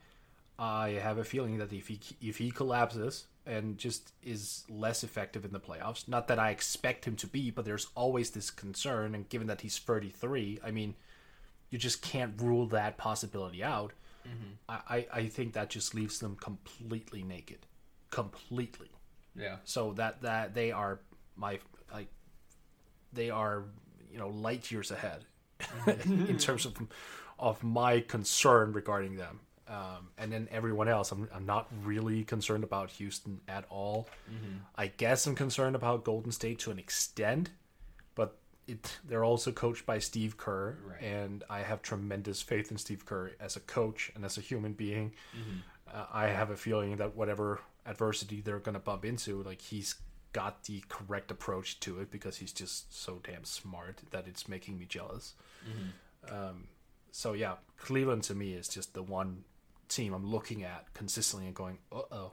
[0.58, 5.44] I have a feeling that if he if he collapses and just is less effective
[5.44, 9.16] in the playoffs, not that I expect him to be, but there's always this concern.
[9.16, 10.96] And given that he's 33, I mean,
[11.70, 13.94] you just can't rule that possibility out.
[14.28, 14.54] Mm-hmm.
[14.70, 17.66] I, I I think that just leaves them completely naked,
[18.10, 18.92] completely.
[19.36, 21.00] yeah, So that that they are
[21.36, 21.60] my
[21.92, 22.08] like
[23.12, 23.66] they are
[24.12, 25.26] you know light years ahead
[25.60, 26.26] mm-hmm.
[26.30, 26.76] in terms of
[27.38, 29.42] of my concern regarding them.
[29.68, 34.10] Um, and then everyone else, I'm, I'm not really concerned about Houston at all.
[34.76, 37.50] I guess I'm concerned about Golden State to an extent,
[38.16, 38.38] but
[38.68, 41.02] it they're also coached by Steve Kerr, Right.
[41.02, 44.74] and I have tremendous faith in Steve Kerr as a coach and as a human
[44.74, 45.14] being.
[45.92, 49.96] Uh, I have a feeling that whatever adversity they're going to bump into, like he's
[50.34, 54.78] got the correct approach to it because he's just so damn smart that it's making
[54.78, 55.36] me jealous.
[56.30, 56.68] Um,
[57.12, 59.44] so yeah, Cleveland to me is just the one
[59.96, 62.32] team I'm looking at consistently and going, uh oh.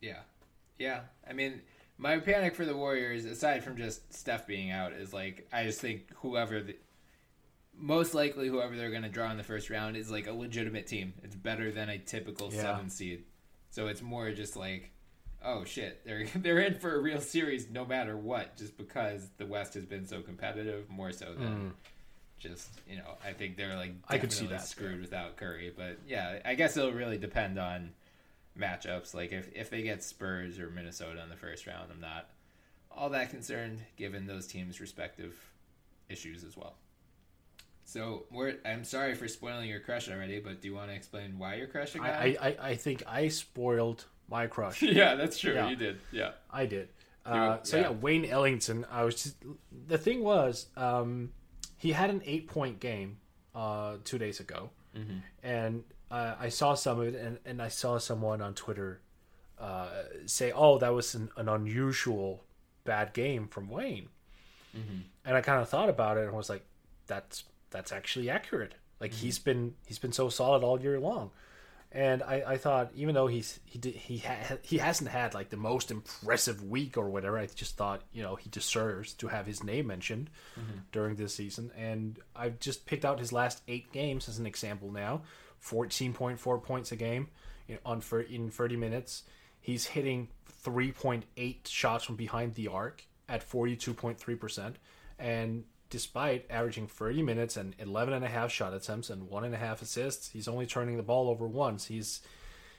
[0.00, 0.20] yeah,
[0.78, 1.00] yeah.
[1.28, 1.60] I mean,
[1.98, 5.80] my panic for the Warriors, aside from just Steph being out, is like I just
[5.80, 6.76] think whoever the
[7.78, 10.86] most likely whoever they're going to draw in the first round is like a legitimate
[10.86, 11.12] team.
[11.22, 12.62] It's better than a typical Yeah.
[12.62, 13.24] seven seed.
[13.70, 14.90] So it's more just like,
[15.44, 19.46] oh shit, they're they're in for a real series no matter what, just because the
[19.46, 21.74] West has been so competitive, more so than
[22.38, 23.14] just you know.
[23.24, 23.92] I think they're like.
[24.08, 27.90] I could see that, screwed without Curry, but yeah, I guess it'll really depend on
[28.58, 29.14] matchups.
[29.14, 32.28] Like if if they get Spurs or Minnesota in the first round, I'm not
[32.90, 35.34] all that concerned given those teams' respective
[36.08, 36.74] issues as well.
[37.84, 41.38] So we're, I'm sorry for spoiling your crush already, but do you want to explain
[41.38, 41.68] why you're?
[42.00, 44.82] I, I, I think I spoiled my crush.
[44.82, 45.54] yeah, that's true.
[45.54, 45.68] Yeah.
[45.68, 46.00] You did.
[46.10, 46.32] Yeah.
[46.50, 46.88] I did.
[47.24, 47.82] Uh, so yeah.
[47.84, 48.86] yeah, Wayne Ellington.
[48.90, 49.36] I was just
[49.86, 51.30] the thing was um,
[51.76, 53.18] he had an eight point game
[53.54, 54.70] uh, two days ago,
[55.42, 59.00] and uh, I saw some of it, and, and I saw someone on Twitter
[59.58, 59.88] uh,
[60.26, 62.44] say, "Oh, that was an, an unusual
[62.84, 64.08] bad game from Wayne,"
[65.24, 66.64] and I kind of thought about it and was like,
[67.06, 68.74] "That's that's actually accurate.
[69.00, 71.30] Like he's been he's been so solid all year long."
[71.92, 75.50] And I, I thought, even though he's he did, he ha- he hasn't had like
[75.50, 79.46] the most impressive week or whatever, I just thought you know he deserves to have
[79.46, 80.80] his name mentioned mm-hmm.
[80.92, 81.70] during this season.
[81.76, 85.22] And I've just picked out his last eight games as an example now:
[85.58, 87.28] fourteen point four points a game
[87.68, 89.22] in, on for in thirty minutes.
[89.60, 90.28] He's hitting
[90.66, 94.74] 3.8 shots from behind the arc at 42.3%.
[95.18, 99.54] And despite averaging 30 minutes and 11 and a half shot attempts and one and
[99.54, 101.86] a half assists, he's only turning the ball over once.
[101.86, 102.20] He's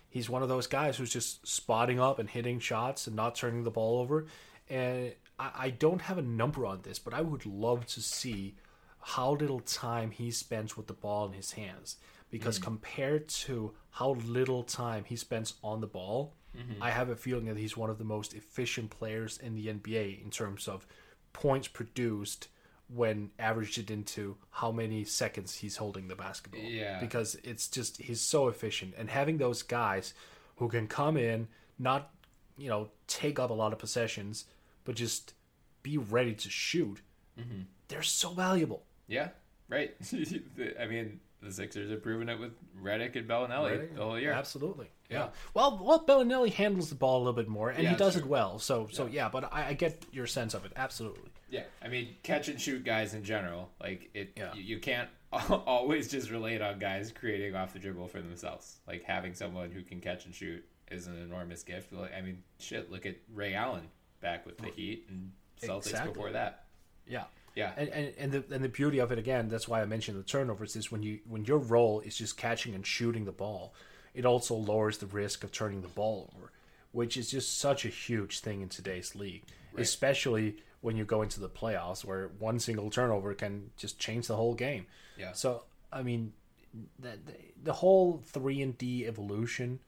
[0.09, 3.63] he's one of those guys who's just spotting up and hitting shots and not turning
[3.63, 4.25] the ball over.
[4.69, 8.55] And I, I don't have a number on this, but I would love to see
[8.99, 11.97] how little time he spends with the ball in his hands.
[12.29, 12.63] Because mm.
[12.63, 16.83] compared to how little time he spends on the ball, mm-hmm.
[16.83, 20.21] I have a feeling that he's one of the most efficient players in the NBA
[20.21, 20.85] in terms of
[21.31, 22.49] points produced
[22.93, 26.61] when averaged it into how many seconds he's holding the basketball.
[26.61, 26.99] Yeah.
[26.99, 30.13] Because it's just he's so efficient and having those guys
[30.57, 32.11] who can come in, not
[32.57, 34.45] you know, take up a lot of possessions,
[34.83, 35.33] but just
[35.83, 37.01] be ready to shoot.
[37.39, 37.61] Mm-hmm.
[37.87, 38.83] They're so valuable.
[39.07, 39.29] Yeah,
[39.69, 39.95] right.
[40.79, 44.31] I mean, the Sixers have proven it with Redick and Belinelli the whole year.
[44.31, 44.87] Absolutely.
[45.09, 45.17] Yeah.
[45.19, 45.27] Yeah.
[45.53, 48.23] Well, well, Belinelli handles the ball a little bit more, and Yeah, he does sure.
[48.23, 48.59] it well.
[48.59, 49.29] So, so yeah.
[49.29, 50.73] But I, I get your sense of it.
[50.75, 51.29] Absolutely.
[51.49, 54.33] Yeah, I mean, catch and shoot guys in general, like it.
[54.35, 54.53] Yeah.
[54.53, 58.77] You, you can't always just relate on guys creating off the dribble for themselves.
[58.87, 61.93] Like having someone who can catch and shoot is an enormous gift.
[61.93, 62.91] Like, I mean, shit.
[62.91, 63.87] Look at Ray Allen
[64.21, 65.31] back with the Heat and
[65.61, 66.13] Celtics Exactly.
[66.13, 66.65] before that.
[67.07, 67.23] Yeah.
[67.55, 67.71] Yeah.
[67.77, 70.23] And, and and the and the beauty of it again, that's why I mentioned the
[70.23, 73.73] turnovers is when you when your role is just catching and shooting the ball,
[74.13, 76.51] it also lowers the risk of turning the ball over,
[76.91, 79.43] which is just such a huge thing in today's league,
[79.75, 84.35] especially when you go into the playoffs where one single turnover can just change the
[84.35, 84.85] whole game.
[85.17, 85.33] Yeah.
[85.33, 86.33] So I mean,
[86.99, 89.79] the the, the whole three and D evolution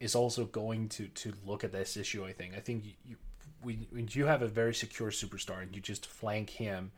[0.00, 2.24] is also going to to look at this issue.
[2.24, 2.54] I think.
[2.56, 3.16] I think you, you
[3.62, 6.92] when, when you have a very secure superstar and you just flank him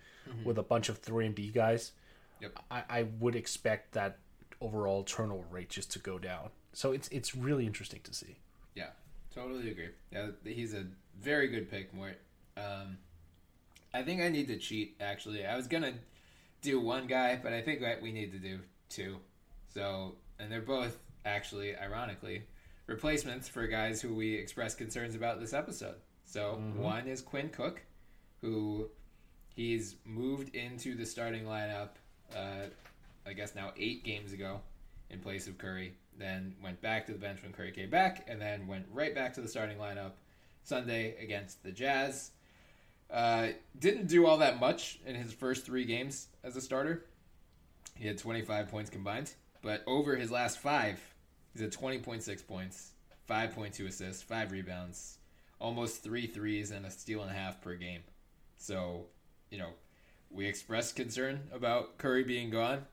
[0.45, 1.93] with a bunch of three and D guys,
[2.41, 2.59] Yep.
[2.71, 4.19] I, I would expect that
[4.61, 6.51] overall turnover rate just to go down.
[6.73, 8.37] So it's it's really interesting to see.
[8.75, 8.91] Yeah,
[9.35, 9.89] totally agree.
[10.13, 10.85] Yeah, he's a
[11.21, 12.21] very good pick, Mort.
[12.57, 12.99] Um,
[13.93, 14.97] I think I need to cheat.
[15.01, 15.95] Actually, I was gonna
[16.63, 19.17] do one guy, but I think that we need to do two.
[19.69, 22.43] So, and they're both actually, ironically,
[22.87, 25.97] replacements for guys who we expressed concerns about this episode.
[26.25, 27.83] So one is Quinn Cook,
[28.41, 28.89] who
[29.55, 31.91] he's moved into the starting lineup.
[32.35, 32.67] Uh,
[33.27, 34.61] I guess now eight games ago
[35.11, 35.95] in place of Curry.
[36.19, 39.35] Then went back to the bench when Curry came back, and then went right back
[39.35, 40.13] to the starting lineup
[40.65, 42.33] Sunday against the Jazz.
[43.11, 43.49] Uh,
[43.79, 47.07] didn't do all that much in his first three games as a starter.
[47.95, 49.33] He had 25 points combined,
[49.63, 51.01] but over his last five,
[51.53, 52.93] he's at 20.6 points,
[53.29, 55.19] 5.2 assists, five rebounds,
[55.59, 58.03] almost three threes, and a steal and a half per game.
[58.57, 59.07] So,
[59.51, 59.71] you know,
[60.31, 62.85] we expressed concern about Curry being gone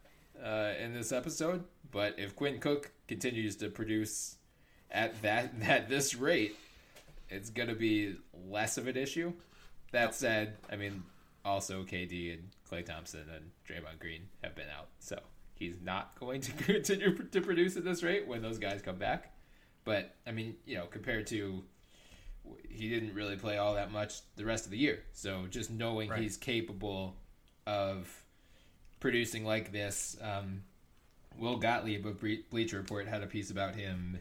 [0.43, 4.37] uh, in this episode, but if Quinn Cook continues to produce
[4.91, 6.55] at that at this rate,
[7.29, 8.15] it's going to be
[8.47, 9.33] less of an issue.
[9.95, 11.03] That said, I mean,
[11.45, 15.17] also KD and Klay Thompson and Draymond Green have been out, so
[15.53, 19.31] he's not going to continue to produce at this rate when those guys come back.
[19.85, 21.63] But I mean, you know, compared to
[22.67, 25.01] he didn't really play all that much the rest of the year.
[25.13, 26.21] So just knowing Right.
[26.21, 27.15] he's capable
[27.65, 28.23] of
[28.99, 30.61] producing like this, um,
[31.39, 34.19] Will Gottlieb of Ble- Bleacher Report had a piece about him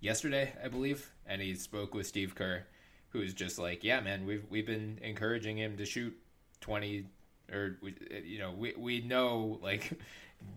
[0.00, 2.66] yesterday, I believe, and he spoke with Steve Kerr,
[3.14, 6.14] who's just like, "Yeah, man, we've we've been encouraging him to shoot
[6.60, 7.06] twenty,
[7.50, 9.92] or we, you know, we we know like."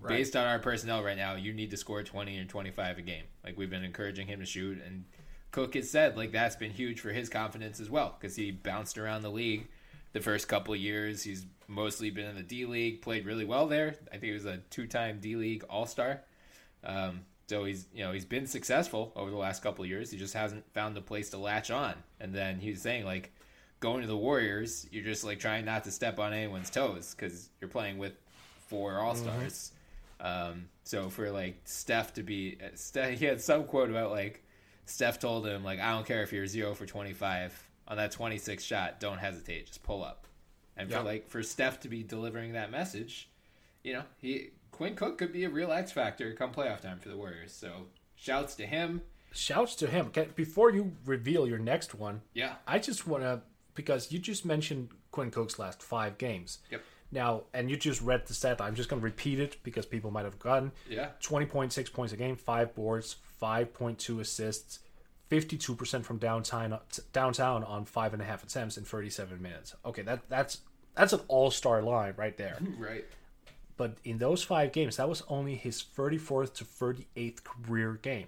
[0.05, 3.23] Based on our personnel right now, you need to score 20 or 25 a game.
[3.41, 5.05] Like we've been encouraging him to shoot, and
[5.51, 8.97] Cook has said like that's been huge for his confidence as well because he bounced
[8.97, 9.69] around the league
[10.11, 11.23] the first couple of years.
[11.23, 13.95] He's mostly been in the D League, played really well there.
[14.09, 16.21] I think he was a two-time D League All Star.
[16.83, 20.11] Um, so he's you know he's been successful over the last couple of years.
[20.11, 21.95] He just hasn't found a place to latch on.
[22.19, 23.31] And then he was saying like
[23.79, 27.49] going to the Warriors, you're just like trying not to step on anyone's toes because
[27.61, 28.13] you're playing with
[28.67, 29.71] four All Stars.
[30.19, 34.43] Um, so for like Steph to be, Steph, he had some quote about like
[34.85, 38.63] Steph told him like I don't care if you're zero for 25 on that 26
[38.63, 40.25] shot, don't hesitate, just pull up.
[40.75, 40.97] And Yeah.
[40.99, 43.29] for like for Steph to be delivering that message,
[43.83, 47.09] you know, he Quinn Cook could be a real X factor come playoff time for
[47.09, 47.51] the Warriors.
[47.51, 49.01] So shouts to him.
[49.33, 50.07] Shouts to him.
[50.07, 52.53] Okay, before you reveal your next one, Yeah.
[52.67, 53.41] I just want to
[53.73, 56.59] because you just mentioned Quinn Cook's last five games.
[56.71, 56.81] Yep.
[57.11, 58.59] Now, and you just read the stat.
[58.61, 60.71] I'm just going to repeat it because people might have forgotten.
[60.89, 61.09] Yeah.
[61.21, 64.79] 20.6 points a game, five boards, 5.2 assists,
[65.31, 66.77] 52% from downtown
[67.13, 69.73] downtown on five and a half attempts in 37 minutes.
[69.85, 70.59] Okay, that that's
[70.95, 72.57] that's an all star line right there.
[72.77, 73.05] Right.
[73.77, 78.27] But in those five games, that was only his 34th to 38th career game.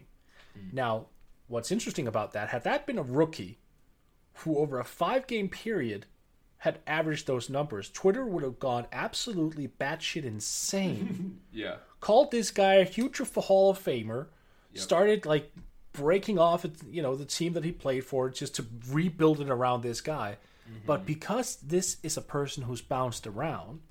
[0.53, 0.75] Hmm.
[0.75, 1.05] Now,
[1.47, 3.59] what's interesting about that, had that been a rookie
[4.35, 6.05] who over a five game period
[6.59, 11.39] had averaged those numbers, Twitter would have gone absolutely batshit insane.
[11.51, 11.77] Yeah.
[11.99, 14.27] Called this guy a huge Hall of Famer,
[14.73, 15.51] started like
[15.91, 19.81] breaking off you know the team that he played for just to rebuild it around
[19.81, 20.37] this guy.
[20.65, 20.85] Mm-hmm.
[20.85, 23.81] But because this is a person who's bounced around,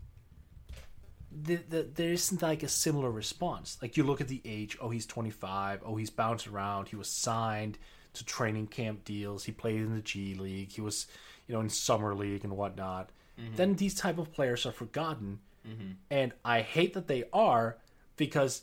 [1.31, 3.79] the, the, there isn't like a similar response.
[3.83, 7.09] Like you look at the age, oh he's 25, oh he's bounced around, he was
[7.09, 7.79] signed
[8.15, 11.07] to training camp deals, he played in the G League, he was,
[11.47, 13.11] you know, in summer league and whatnot.
[13.41, 13.57] Mm-hmm.
[13.57, 15.93] Then these type of players are forgotten, mm-hmm.
[16.11, 17.77] and I hate that they are
[18.17, 18.63] because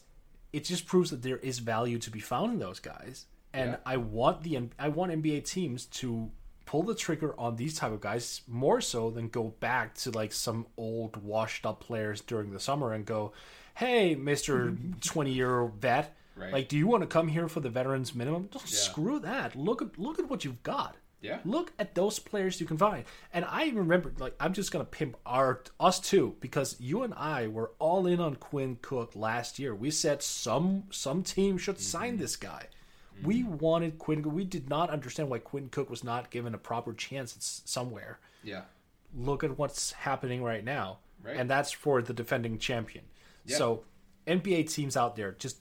[0.52, 3.26] it just proves that there is value to be found in those guys.
[3.54, 3.78] And Yeah.
[3.86, 6.32] I want the I want NBA teams to
[6.66, 10.34] pull the trigger on these type of guys more so than go back to like
[10.34, 13.34] some old washed up players during the summer and go,
[13.76, 16.52] "Hey, Mister twenty year old vet, Right.
[16.52, 18.50] like, do you want to come here for the veterans minimum?
[18.52, 19.56] Don't screw that.
[19.56, 20.98] Look at look at what you've got.
[21.22, 21.40] Yeah.
[21.44, 23.04] Look at those players you can find.
[23.34, 27.48] And I remember, like, I'm just gonna pimp our us too because you and I
[27.48, 29.74] were all in on Quinn Cook last year.
[29.74, 32.22] We said some some team should sign mm-hmm.
[32.22, 32.68] this guy.
[33.24, 34.22] We wanted Quinn.
[34.34, 38.20] We did not understand why Quinn Cook was not given a proper chance somewhere.
[38.44, 38.64] Yeah.
[39.16, 41.38] Look at what's happening right now, Right.
[41.38, 43.06] and that's for the defending champion.
[43.46, 43.58] Yeah.
[43.58, 43.84] So,
[44.28, 45.60] NBA teams out there, just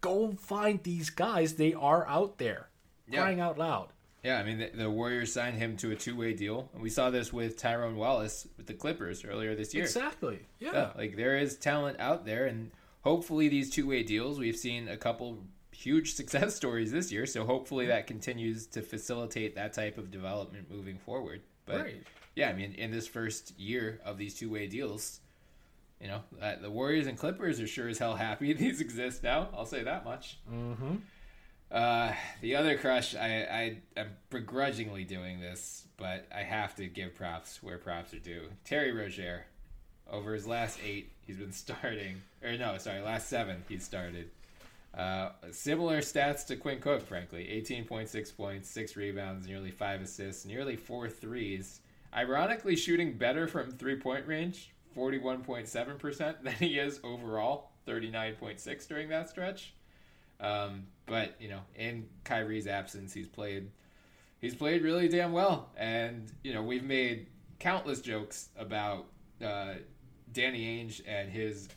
[0.00, 1.54] go find these guys.
[1.54, 2.68] They are out there,
[3.08, 3.20] Yeah.
[3.22, 3.88] crying out loud.
[4.22, 7.10] Yeah, I mean the, the Warriors signed him to a two-way deal, and we saw
[7.10, 9.82] this with Tyrone Wallace with the Clippers earlier this year.
[9.84, 10.46] Exactly.
[10.60, 10.72] Yeah.
[10.72, 14.38] Yeah, like there is talent out there, and hopefully these two-way deals.
[14.38, 15.38] We've seen a couple
[15.82, 20.70] huge success stories this year, so hopefully that continues to facilitate that type of development
[20.70, 21.40] moving forward.
[21.66, 22.02] But Right.
[22.34, 25.20] yeah, I mean, in this first year of these two-way deals,
[26.00, 29.48] you know, uh, the Warriors and Clippers are sure as hell happy these exist now.
[29.54, 30.38] I'll say that much.
[30.52, 30.96] Mm-hmm.
[31.70, 32.12] Uh,
[32.42, 37.62] the other crush, I, I am begrudgingly doing this, but I have to give props
[37.62, 38.42] where props are due.
[38.64, 39.46] Terry Rozier,
[40.10, 44.30] over his last eight, he's been starting, or no, sorry, last seven he's started.
[44.96, 47.44] Uh, similar stats to Quinn Cook, frankly.
[47.44, 51.80] 18.6 points, 6 rebounds, nearly 5 assists, nearly 4 threes.
[52.14, 59.30] Ironically, shooting better from three point range, 41.7% than he is overall, 39.6 during that
[59.30, 59.72] stretch.
[60.40, 63.70] Um, but, you know, in Kyrie's absence, he's played
[64.40, 65.70] he's played really damn well.
[65.76, 67.28] And, you know, we've made
[67.60, 69.06] countless jokes about
[69.42, 69.74] uh,
[70.32, 71.68] Danny Ainge and his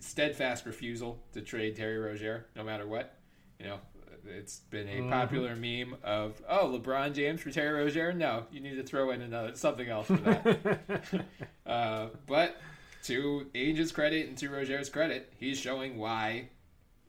[0.00, 3.16] steadfast refusal to trade Terry Rozier no matter what.
[3.58, 3.78] You know,
[4.26, 8.12] it's been a popular meme of, oh, LeBron James for Terry Rozier?
[8.12, 11.24] No, you need to throw in another something else for that.
[11.66, 12.56] uh, but
[13.04, 16.48] to Ainge's credit and to Rozier's credit, he's showing why,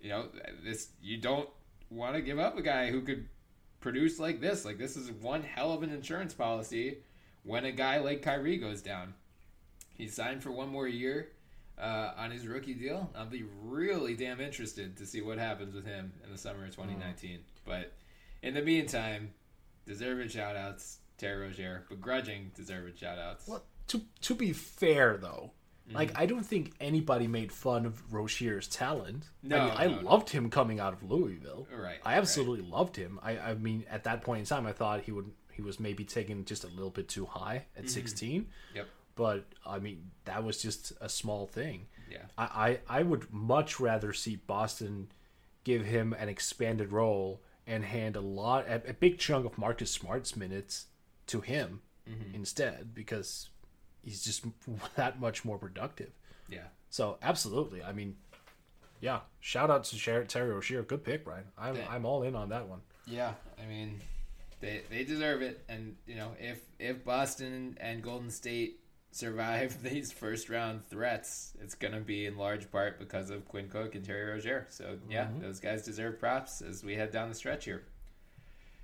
[0.02, 0.28] you know,
[0.64, 1.50] this you don't
[1.90, 3.28] want to give up a guy who could
[3.82, 4.64] produce like this.
[4.66, 7.00] Like this is one hell of an insurance policy
[7.44, 9.14] when a guy like Kyrie goes down.
[9.94, 11.30] He's signed for one more year
[11.82, 13.10] uh, on his rookie deal.
[13.16, 16.72] I'll be really damn interested to see what happens with him in the summer of
[16.76, 17.40] 2019.
[17.66, 17.92] But
[18.44, 19.34] in the meantime,
[19.86, 21.86] deserved shout outs, Terry Rozier.
[21.90, 23.48] Begrudging deserved shout outs.
[23.48, 25.52] Well, to to be fair though,
[25.88, 25.96] Mm-hmm.
[25.98, 29.28] like I don't think anybody made fun of Rozier's talent.
[29.42, 30.10] No, I, mean, I no, no.
[30.12, 31.68] loved him coming out of Louisville.
[31.76, 33.20] Right, I absolutely loved him.
[33.24, 36.04] I, I mean, at that point in time, I thought he would he was maybe
[36.06, 37.86] taken just a little bit too high Mm-hmm.
[37.86, 38.48] at 16.
[38.76, 38.88] Yep.
[39.22, 41.86] But I mean, that was just a small thing.
[42.10, 42.24] Yeah.
[42.40, 45.12] I, I, I would much rather see Boston
[45.64, 49.92] give him an expanded role and hand a lot a, a big chunk of Marcus
[49.92, 50.88] Smart's minutes
[51.28, 52.34] to him Mm-hmm.
[52.34, 53.50] instead because
[54.04, 54.44] he's just
[54.96, 56.10] that much more productive.
[56.50, 56.66] Yeah.
[56.90, 58.16] So absolutely, I mean,
[59.02, 59.20] yeah.
[59.40, 61.44] Shout out to Sher- Terry Rozier, good pick, Bryan.
[61.60, 61.86] I'm Yeah.
[61.90, 62.82] I'm all in on that one.
[63.06, 64.02] Yeah, I mean,
[64.62, 68.80] they they deserve it, and you know if if Boston and Golden State
[69.12, 73.96] survive these first round threats, it's gonna be in large part because of Quinn Cook
[73.96, 74.68] and Terry Rozier.
[74.70, 77.84] So yeah, those guys deserve props as we head down the stretch here.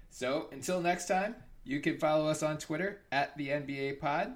[0.09, 4.33] So until next time, you can follow us on Twitter at the NBA Pod.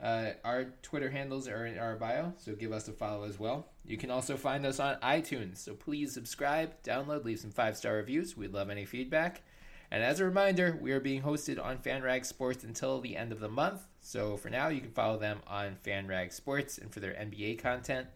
[0.00, 3.66] Uh, our Twitter handles are in our bio, so give us a follow as well.
[3.84, 7.94] You can also find us on iTunes, so please subscribe, download, leave some five star
[7.94, 8.36] reviews.
[8.36, 9.42] We'd love any feedback.
[9.90, 13.40] And as a reminder, we are being hosted on FanRag Sports until the end of
[13.40, 13.80] the month.
[14.00, 18.06] So for now, you can follow them on FanRag Sports and for their NBA content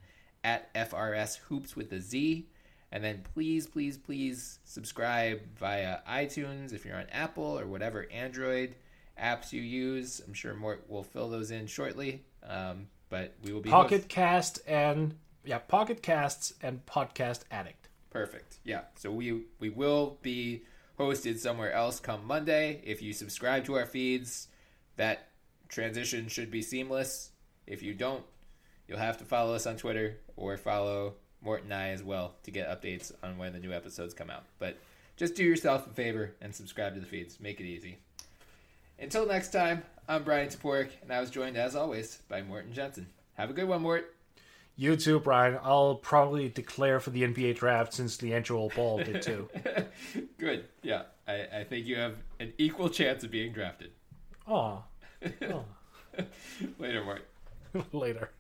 [0.45, 2.47] at FRS Hoops with a Z.
[2.91, 8.75] And then please, please, please subscribe via iTunes if you're on Apple or whatever Android
[9.19, 10.21] apps you use.
[10.27, 12.23] I'm sure more will fill those in shortly.
[12.47, 17.89] Um, but we will be host- Pocket Cast and yeah, Pocket Casts and Podcast Addict.
[18.11, 18.59] Perfect.
[18.65, 18.83] Yeah.
[18.97, 20.63] So we we will be
[21.03, 22.81] hosted somewhere else come Monday.
[22.85, 24.47] If you subscribe to our feeds,
[24.97, 25.29] that
[25.69, 27.31] transition should be seamless.
[27.67, 28.23] If you don't,
[28.87, 32.53] you'll have to follow us on Twitter or follow Mort and I as well to
[32.53, 34.45] get updates on when the new episodes come out.
[34.61, 34.79] But
[35.17, 37.41] just do yourself a favor and subscribe to the feeds.
[37.41, 37.99] Make it easy.
[39.01, 43.09] Until next time, I'm Bryan Toporek, and I was joined as always by Morten Jensen.
[43.35, 44.15] Have a good one, Mort.
[44.77, 45.59] You too, Bryan.
[45.63, 49.49] I'll probably declare for the NBA draft since LiAngelo Ball did too.
[50.39, 50.65] Good.
[50.83, 51.03] Yeah.
[51.29, 53.91] I, I think you have an equal chance of being drafted.
[54.49, 54.83] Aw.
[56.79, 57.29] Later, Mort.
[57.93, 58.31] Later.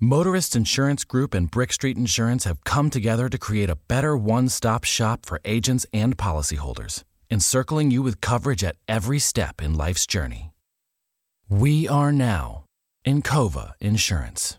[0.00, 4.48] Motorist Insurance Group and Brick Street Insurance have come together to create a better one
[4.48, 10.06] stop shop for agents and policyholders, encircling you with coverage at every step in life's
[10.06, 10.50] journey.
[11.48, 12.64] We are now
[13.06, 14.58] Encova Insurance.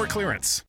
[0.01, 0.59] store clearance.